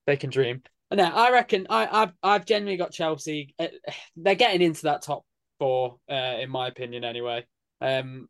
[0.05, 0.61] They can dream.
[0.93, 3.55] No, I reckon I, I've I've genuinely got Chelsea.
[3.59, 3.67] uh,
[4.15, 5.25] They're getting into that top
[5.59, 7.45] four, uh, in my opinion, anyway.
[7.81, 8.29] Um,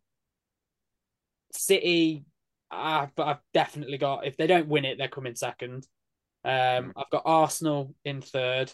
[1.51, 2.25] City,
[2.71, 4.25] I've, I've definitely got.
[4.25, 5.85] If they don't win it, they're coming second.
[6.45, 8.71] Um, I've got Arsenal in third.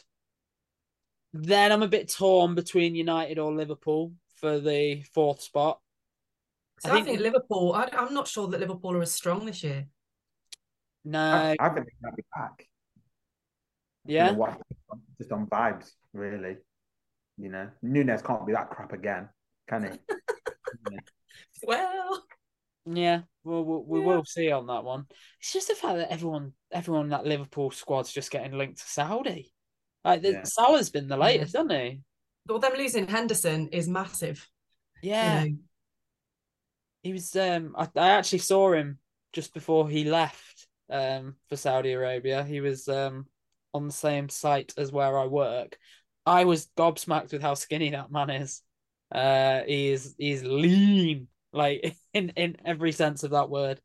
[1.33, 5.79] Then I'm a bit torn between United or Liverpool for the fourth spot.
[6.81, 7.73] So I I think- think, Liverpool.
[7.73, 9.87] I, I'm not sure that Liverpool are as strong this year.
[11.05, 12.67] No, I, I think they might be back.
[14.05, 14.55] You yeah, know?
[15.17, 16.57] Just on vibes, really.
[17.37, 19.29] You know, Nunez can't be that crap again,
[19.69, 19.99] can he?
[20.89, 20.99] Yeah.
[21.63, 22.23] Well,
[22.85, 24.05] Yeah, well, we'll we Yeah.
[24.07, 25.05] will see on that one.
[25.39, 28.87] It's just the fact that everyone, everyone in that Liverpool squad's just getting linked to
[28.87, 29.53] Saudi.
[30.03, 30.43] Like the, Yeah.
[30.43, 32.01] Salah's been the latest, hasn't he?
[32.47, 34.49] well, them losing Henderson is massive.
[35.01, 35.57] you Yeah, know.
[37.03, 37.35] he was.
[37.35, 38.97] Um, I, I actually saw him
[39.33, 40.67] just before he left.
[40.89, 43.25] Um, for Saudi Arabia, he was um
[43.73, 45.77] on the same site as where I work.
[46.25, 48.61] I was gobsmacked with how skinny that man is.
[49.11, 53.79] Uh, he is he's lean, like in in every sense of that word.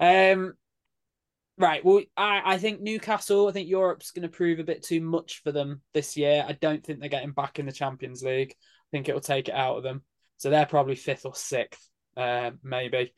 [0.00, 0.54] Um,
[1.58, 1.84] right.
[1.84, 3.48] Well, I I think Newcastle.
[3.48, 6.44] I think Europe's going to prove a bit too much for them this year.
[6.46, 8.54] I don't think they're getting back in the Champions League.
[8.58, 10.02] I think it'll take it out of them.
[10.38, 13.14] So they're probably fifth or sixth, uh, maybe.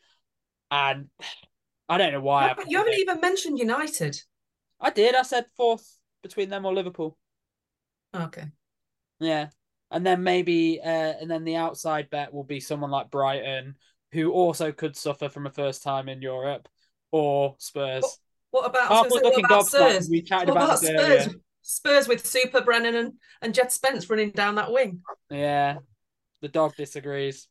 [0.71, 1.07] And
[1.89, 2.51] I don't know why.
[2.51, 4.19] I But you haven't even mentioned United.
[4.81, 5.15] I did.
[5.15, 7.19] I said fourth between them or Liverpool.
[8.15, 8.45] Okay.
[9.21, 9.49] Yeah.
[9.91, 10.89] And then maybe, uh,
[11.21, 13.77] and then the outside bet will be someone like Brighton,
[14.15, 16.69] who also could suffer from a first time in Europe,
[17.11, 18.19] or Spurs.
[18.51, 19.67] What about, Half I was was gonna say, looking what about.
[19.67, 20.09] Spurs?
[20.11, 21.01] We chatted What about about Spurs?
[21.01, 21.27] earlier.
[21.63, 23.13] Spurs with Super Brennan and,
[23.43, 25.01] and Jed Spence running down that wing.
[25.31, 25.79] Yeah.
[26.41, 27.49] The dog disagrees.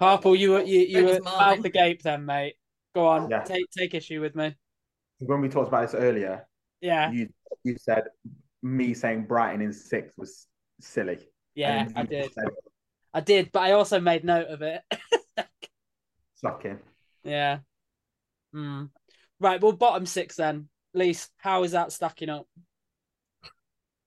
[0.00, 2.54] Harpal, you were you, you were out the gate then, mate.
[2.94, 3.42] Go on, Yeah.
[3.42, 4.54] take take issue with me.
[5.18, 6.46] When we talked about this earlier,
[6.80, 7.28] Yeah, you
[7.64, 8.04] you said
[8.62, 10.46] me saying Brighton in six was
[10.80, 11.18] silly.
[11.54, 12.48] yeah, I did, said
[13.18, 14.80] I did, but I also made note of it.
[16.36, 16.78] Sucking.
[17.24, 17.58] Yeah.
[18.52, 18.84] Hmm.
[19.40, 19.60] Right.
[19.60, 20.68] Well, bottom six then.
[20.94, 22.46] Lise, how is that stacking up?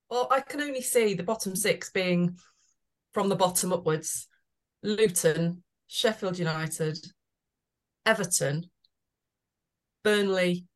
[0.10, 2.38] Well, I can only see the bottom six being
[3.14, 4.30] from the bottom upwards
[4.82, 6.98] Luton, Sheffield United,
[8.06, 8.70] Everton,
[10.06, 10.68] Burnley,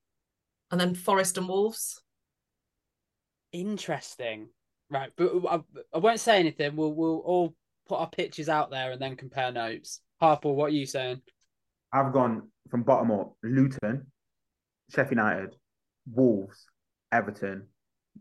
[0.72, 2.02] and then Forest and Wolves.
[3.54, 4.50] Interesting.
[4.90, 5.62] Right, but I,
[5.94, 6.76] I won't say anything.
[6.76, 7.56] We'll we'll all
[7.88, 10.02] put our pitches out there and then compare notes.
[10.22, 11.22] Harpal, what are you saying?
[11.92, 14.08] I've gone from bottom up: Luton,
[14.92, 15.56] Sheffield United,
[16.10, 16.66] Wolves,
[17.12, 17.68] Everton,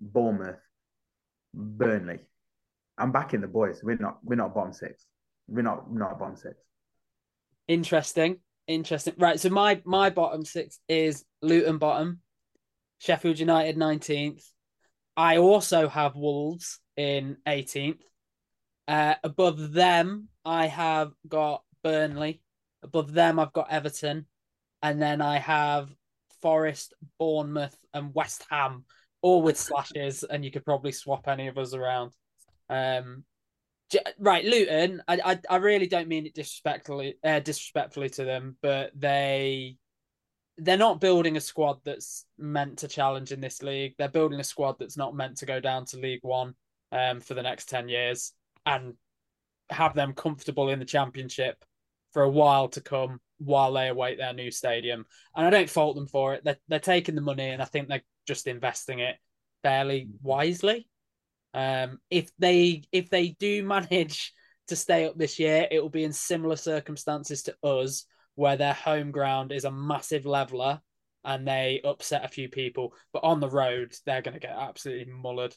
[0.01, 0.61] Bournemouth,
[1.55, 2.19] Burnley.
[2.99, 3.81] I'm backing the boys.
[3.83, 4.19] We're not.
[4.23, 5.05] We're not bottom six.
[5.49, 5.91] We're not.
[5.91, 6.55] We're not bottom six.
[7.67, 8.39] Interesting.
[8.67, 9.15] Interesting.
[9.19, 9.41] Right.
[9.41, 12.21] So my my bottom six is Luton bottom,
[12.99, 14.45] Sheffield United nineteenth.
[15.17, 18.03] I also have Wolves in eighteenth.
[18.87, 22.43] Uh, above them, I have got Burnley.
[22.83, 24.27] Above them, I've got Everton,
[24.83, 25.89] and then I have
[26.43, 28.85] Forest, Bournemouth, and West Ham,
[29.23, 30.23] all with slashes.
[30.23, 32.13] And you could probably swap any of us around.
[32.69, 33.25] Um,
[34.19, 35.03] Right, Luton.
[35.07, 39.77] I, I I really don't mean it disrespectfully uh, disrespectfully to them, but they
[40.59, 43.95] they're not building a squad that's meant to challenge in this league.
[43.99, 46.55] They're building a squad that's not meant to go down to League One
[46.93, 48.33] um for the next ten years
[48.67, 48.95] and
[49.71, 51.65] have them comfortable in the Championship
[52.13, 53.21] for a while to come.
[53.39, 55.05] while they await their new stadium.
[55.35, 56.45] And I don't fault them for it.
[56.45, 59.17] They're, they're taking the money and I think they're just investing it
[59.63, 60.89] fairly wisely.
[61.53, 64.33] Um, if they if they do manage
[64.69, 68.73] to stay up this year, it will be in similar circumstances to us, where their
[68.73, 70.81] home ground is a massive leveler
[71.23, 72.95] and they upset a few people.
[73.13, 75.57] But on the road, they're going to get absolutely mullered.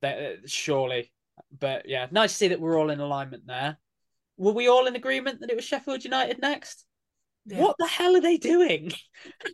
[0.00, 1.12] They, surely.
[1.58, 3.78] But yeah, nice to see that we're all in alignment there.
[4.36, 6.84] Were we all in agreement that it was Sheffield United next?
[7.46, 7.60] Yeah.
[7.60, 8.92] What the hell are they doing?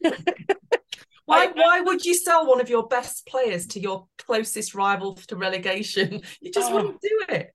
[1.25, 5.37] why why would you sell one of your best players to your closest rival to
[5.37, 6.23] relegation?
[6.41, 7.51] You just oh, wouldn't do it.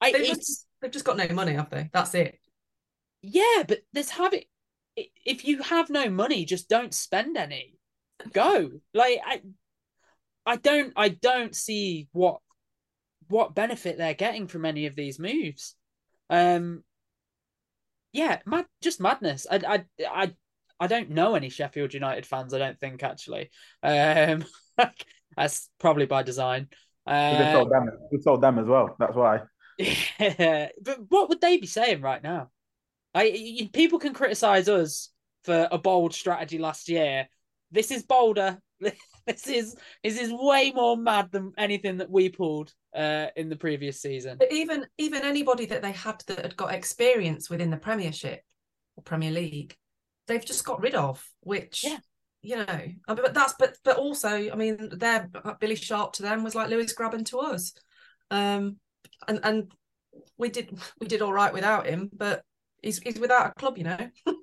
[0.00, 1.90] I, they've, just, they've just got no money, have they?
[1.92, 2.38] That's it.
[3.22, 4.44] Yeah, but there's having
[4.96, 7.78] if you have no money, just don't spend any.
[8.32, 8.70] Go.
[8.92, 9.42] Like I
[10.44, 12.40] I don't I don't see what
[13.30, 15.74] what benefit they're getting from any of these moves.
[16.28, 16.84] Um
[18.12, 19.46] yeah, mad, just madness.
[19.50, 20.34] I I I
[20.78, 23.50] I don't know any Sheffield United fans, I don't think actually.
[23.82, 24.44] Um
[25.36, 26.68] that's probably by design.
[27.06, 28.96] Um, we told them we told them as well.
[28.98, 29.40] That's why.
[29.78, 32.50] Yeah, but what would they be saying right now?
[33.14, 35.10] I people can criticize us
[35.44, 37.28] for a bold strategy last year.
[37.70, 38.58] This is bolder.
[39.26, 43.56] this is this is way more mad than anything that we pulled uh, in the
[43.56, 44.38] previous season.
[44.38, 48.42] But even even anybody that they had that had got experience within the Premiership
[48.96, 49.76] or Premier League,
[50.26, 51.24] they've just got rid of.
[51.40, 51.98] Which yeah.
[52.42, 55.28] you know, but that's but but also, I mean, their
[55.60, 57.72] Billy Sharp to them was like Lewis Grabban to us,
[58.30, 58.76] um,
[59.28, 59.72] and and
[60.38, 62.42] we did we did all right without him, but
[62.82, 64.10] he's he's without a club, you know.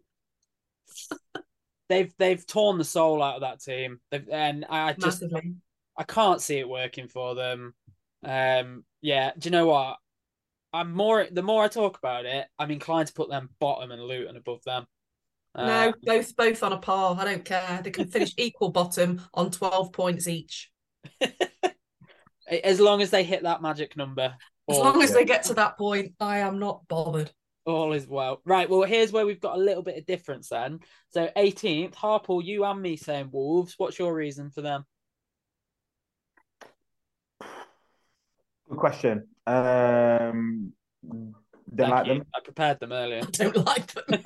[1.90, 4.00] they've they've torn the soul out of that team.
[4.12, 5.56] They've, and I just Massively.
[5.98, 7.74] I can't see it working for them.
[8.24, 9.98] Um, yeah, do you know what?
[10.74, 14.04] I'm more the more I talk about it, I'm inclined to put them bottom and
[14.04, 14.86] Luton above them.
[15.56, 17.16] No, um, both both on a par.
[17.20, 17.82] I don't care.
[17.84, 20.70] They can finish equal bottom on twelve points each.
[22.64, 24.36] as long as they hit that magic number.
[24.70, 27.32] As long as they get to that point, I am not bothered.
[27.68, 28.42] All is well.
[28.46, 28.70] Right.
[28.70, 30.80] Well, here's where we've got a little bit of difference then.
[31.10, 33.74] So 18th, Harpal, you and me saying Wolves.
[33.78, 34.86] What's your reason for them?
[38.70, 39.28] Good question.
[39.46, 40.72] Um,
[41.06, 41.36] don't
[41.76, 42.14] Thank like you.
[42.14, 42.26] them.
[42.34, 43.22] I prepared them earlier.
[43.28, 44.06] I don't like them.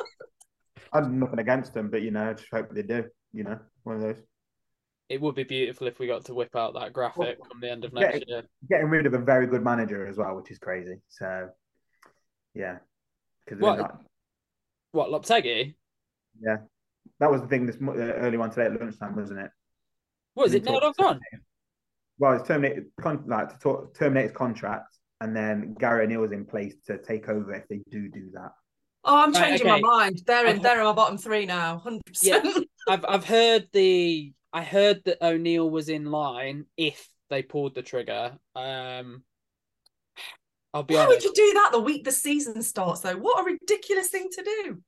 [0.94, 3.06] I have nothing against them, but you know, I just hope they do.
[3.34, 4.22] You know, one of those.
[5.10, 7.86] It would be beautiful if we got to whip out that graphic well, the end
[7.86, 8.44] of next getting, year.
[8.70, 11.02] Getting rid of a very good manager as well, which is crazy.
[11.10, 11.50] So,
[12.54, 12.78] yeah,
[13.52, 13.80] because what?
[13.80, 14.02] Not...
[14.94, 15.76] What Lopetegui?
[16.42, 16.58] Yeah,
[17.20, 17.66] that was the thing.
[17.66, 19.52] This uh, early one today at lunchtime, wasn't it?
[20.36, 21.20] Was it nailed on?
[22.18, 26.32] Well, it's terminated, con- like to talk, terminate his contract, and then Gary O'Neill was
[26.32, 28.52] in place to take over if they do do that.
[29.04, 29.82] Oh, I'm changing right, okay.
[29.82, 30.22] my mind.
[30.26, 30.58] They're in.
[30.58, 31.80] I've, they're in my bottom three now.
[31.80, 32.68] Hundred yeah, percent.
[32.88, 34.34] I've I've heard the.
[34.54, 38.38] I heard that O'Neill was in line if they pulled the trigger.
[38.56, 39.24] Um,
[40.74, 41.18] I'll be Why honest.
[41.18, 43.18] would you do that the week the season starts, though?
[43.18, 44.82] What a ridiculous thing to do.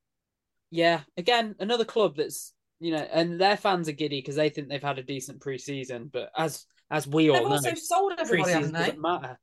[0.71, 4.67] Yeah, again, another club that's you know, and their fans are giddy because they think
[4.67, 8.51] they've had a decent preseason, but as as we they've all also know, sold everybody,
[8.51, 8.79] haven't they?
[8.79, 9.39] doesn't matter.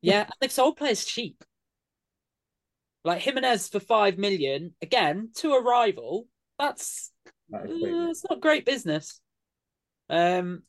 [0.00, 1.42] Yeah, and they've sold players cheap.
[3.04, 6.28] Like Jimenez for five million again to a rival.
[6.58, 7.10] That's
[7.50, 9.20] that uh, it's not great business.
[10.08, 10.62] Um,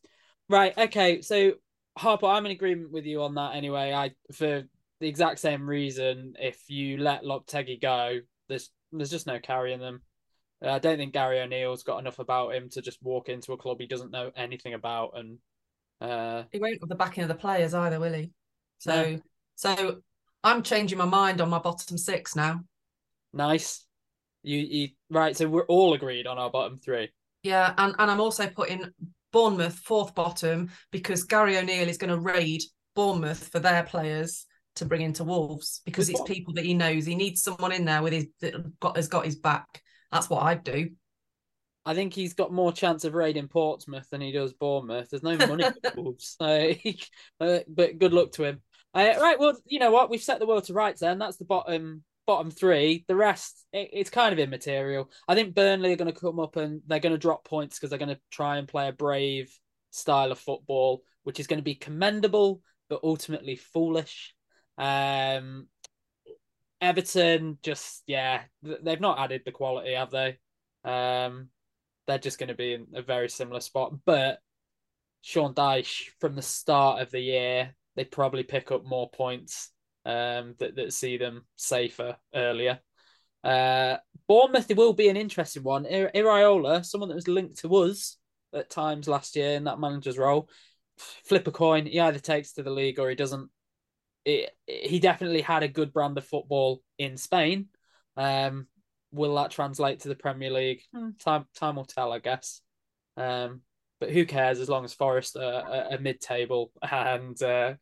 [0.49, 0.75] right.
[0.75, 1.21] Okay.
[1.21, 1.53] So
[1.95, 3.55] Harper, I'm in agreement with you on that.
[3.55, 4.63] Anyway, I for
[5.03, 6.33] the exact same reason.
[6.39, 10.01] If you let Lopetegui go, there's there's just no carrying them.
[10.61, 13.81] I don't think Gary O'Neill's got enough about him to just walk into a club
[13.81, 15.39] he doesn't know anything about, and
[15.99, 18.31] uh, he won't have the backing of the players either, will he?
[18.77, 19.19] So, no.
[19.55, 19.97] so
[20.41, 22.61] I'm changing my mind on my bottom six now.
[23.33, 23.85] Nice.
[24.41, 25.35] You, you right?
[25.35, 27.09] So we're all agreed on our bottom three.
[27.43, 28.89] Yeah, and and I'm also putting
[29.33, 32.61] Bournemouth fourth bottom because Gary O'Neill is going to raid
[32.95, 34.45] Bournemouth for their players
[34.75, 37.05] to bring into Wolves because it's people that he knows.
[37.05, 39.81] He needs someone in there with his that got has got his back.
[40.11, 40.91] That's what I'd do.
[41.85, 45.09] I think he's got more chance of raiding Portsmouth than he does Bournemouth.
[45.09, 46.73] There's no money for Wolves, so
[47.41, 48.61] uh, but good luck to him.
[48.93, 50.09] Uh, right, well, you know what?
[50.09, 51.01] We've set the world to rights.
[51.01, 53.03] Then that's the bottom bottom three.
[53.07, 55.09] The rest, it, it's kind of immaterial.
[55.27, 57.89] I think Burnley are going to come up and they're going to drop points because
[57.89, 59.51] they're going to try and play a brave
[59.91, 64.35] style of football, which is going to be commendable but ultimately foolish.
[64.77, 65.67] Um,
[66.81, 70.37] Everton, just yeah, they've not added the quality, have they?
[70.83, 71.49] Um,
[72.07, 73.93] they're just going to be in a very similar spot.
[74.05, 74.39] But
[75.21, 79.69] Sean Dyche, from the start of the year, they probably pick up more points
[80.05, 82.79] um, that that see them safer earlier.
[83.43, 83.97] Uh,
[84.27, 85.85] Bournemouth it will be an interesting one.
[85.85, 88.17] Ir- Iraola, someone that was linked to us
[88.53, 90.49] at times last year in that manager's role,
[90.97, 91.85] flip a coin.
[91.85, 93.49] He either takes to the league or he doesn't.
[94.25, 97.67] It, he definitely had a good brand of football in Spain.
[98.15, 98.67] Um,
[99.11, 100.81] will that translate to the Premier League?
[100.93, 102.61] Hmm, time time will tell, I guess.
[103.17, 103.61] Um,
[103.99, 107.73] but who cares as long as Forest are, are mid-table and uh,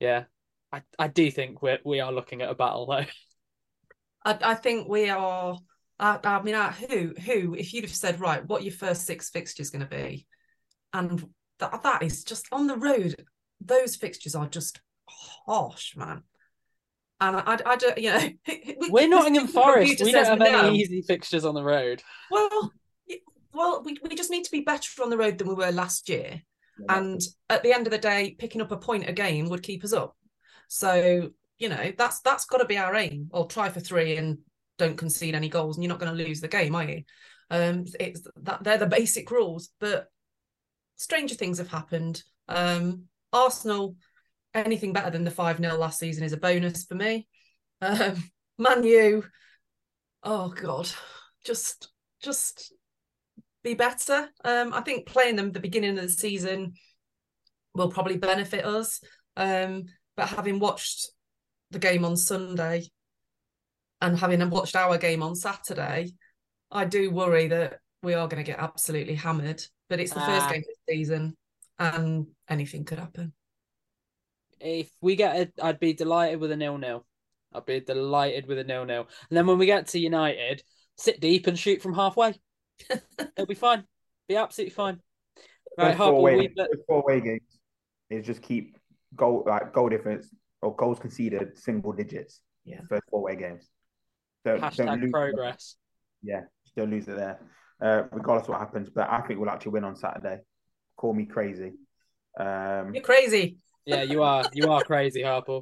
[0.00, 0.24] yeah,
[0.72, 3.06] I, I do think we we are looking at a battle though.
[4.24, 5.58] I, I think we are.
[5.98, 9.30] I, I mean, I, who who if you'd have said right, what your first six
[9.30, 10.26] fixtures going to be,
[10.92, 11.28] and
[11.60, 13.14] that that is just on the road.
[13.60, 16.22] Those fixtures are just harsh, man.
[17.20, 18.28] And I, I, don't, you know,
[18.90, 20.02] we're Nottingham Forest.
[20.02, 20.66] We don't have no.
[20.66, 22.02] any easy fixtures on the road.
[22.30, 22.72] Well,
[23.54, 26.08] well, we, we just need to be better on the road than we were last
[26.08, 26.42] year.
[26.78, 26.98] Yeah.
[26.98, 29.84] And at the end of the day, picking up a point a game would keep
[29.84, 30.16] us up.
[30.68, 33.28] So you know that's that's got to be our aim.
[33.30, 34.38] Or try for three and
[34.76, 37.02] don't concede any goals, and you're not going to lose the game, are you?
[37.50, 40.08] Um, it's that they're the basic rules, but
[40.96, 42.22] stranger things have happened.
[42.48, 43.96] Um, Arsenal,
[44.54, 47.26] anything better than the five 0 last season is a bonus for me.
[47.80, 48.22] Um,
[48.58, 49.24] Man U,
[50.22, 50.88] oh god,
[51.44, 51.88] just
[52.22, 52.72] just
[53.64, 54.28] be better.
[54.44, 56.74] Um, I think playing them at the beginning of the season
[57.74, 59.00] will probably benefit us.
[59.36, 59.86] Um,
[60.16, 61.08] but having watched
[61.70, 62.84] the game on Sunday
[64.00, 66.12] and having watched our game on Saturday,
[66.70, 69.64] I do worry that we are going to get absolutely hammered.
[69.88, 71.36] But it's the uh, first game of the season,
[71.78, 73.32] and anything could happen.
[74.64, 77.04] If we get it, I'd be delighted with a nil-nil.
[77.52, 79.06] I'd be delighted with a nil-nil.
[79.28, 80.62] And then when we get to United,
[80.96, 82.34] sit deep and shoot from halfway.
[82.90, 83.84] It'll be fine.
[84.26, 85.00] Be absolutely fine.
[85.76, 86.54] Right, Harper, we
[86.88, 87.58] four away games
[88.08, 88.76] is just keep
[89.16, 92.40] goal like goal difference or goals conceded single digits.
[92.64, 92.80] Yeah.
[92.88, 93.68] First four away games.
[94.44, 95.76] Don't, Hashtag don't lose progress.
[96.22, 96.30] It.
[96.30, 96.40] Yeah,
[96.76, 97.40] don't lose it there.
[97.82, 100.38] Uh, regardless of what happens, but I think we'll actually win on Saturday.
[100.96, 101.72] Call me crazy.
[102.38, 103.58] Um, You're crazy.
[103.86, 104.44] Yeah, you are.
[104.52, 105.60] You are crazy, Harper.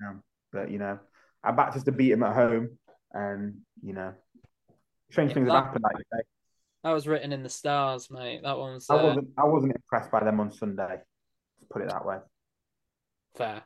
[0.00, 0.14] Yeah,
[0.52, 0.98] but you know,
[1.42, 2.78] I backed us to beat him at home,
[3.12, 4.12] and you know,
[5.10, 5.84] strange yeah, things that, have happened.
[5.84, 6.22] Like you say.
[6.84, 8.40] That was written in the stars, mate.
[8.42, 8.88] That one's.
[8.90, 8.96] Uh...
[8.96, 9.28] I wasn't.
[9.38, 10.96] I wasn't impressed by them on Sunday.
[11.70, 12.18] Put it that way.
[13.36, 13.62] Fair.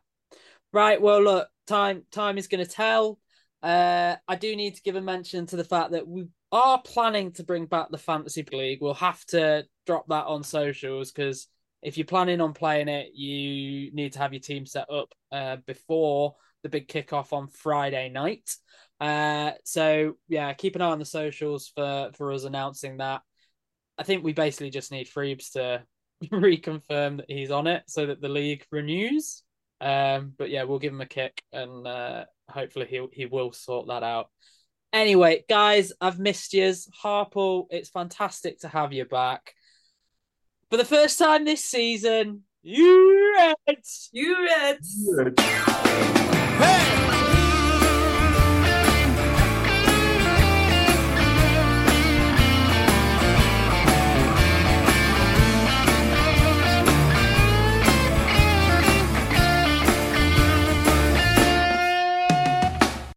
[0.72, 1.00] Right.
[1.00, 1.48] Well, look.
[1.66, 2.04] Time.
[2.12, 3.18] Time is going to tell.
[3.62, 7.32] Uh, I do need to give a mention to the fact that we are planning
[7.32, 8.78] to bring back the fantasy league.
[8.80, 11.48] We'll have to drop that on socials because
[11.82, 15.56] if you're planning on playing it, you need to have your team set up uh,
[15.66, 18.50] before the big kickoff on Friday night.
[19.00, 23.22] Uh, so yeah, keep an eye on the socials for for us announcing that.
[23.98, 25.84] I think we basically just need Freebs to
[26.24, 29.42] reconfirm that he's on it so that the league renews.
[29.80, 33.88] Um, but yeah, we'll give him a kick and uh, hopefully he he will sort
[33.88, 34.30] that out.
[34.92, 36.88] Anyway, guys, I've missed yous.
[37.02, 39.52] Harpal, it's fantastic to have you back.
[40.68, 44.10] For the first time this season, you Reds!
[44.12, 45.08] You Reds!
[46.58, 47.15] Hey!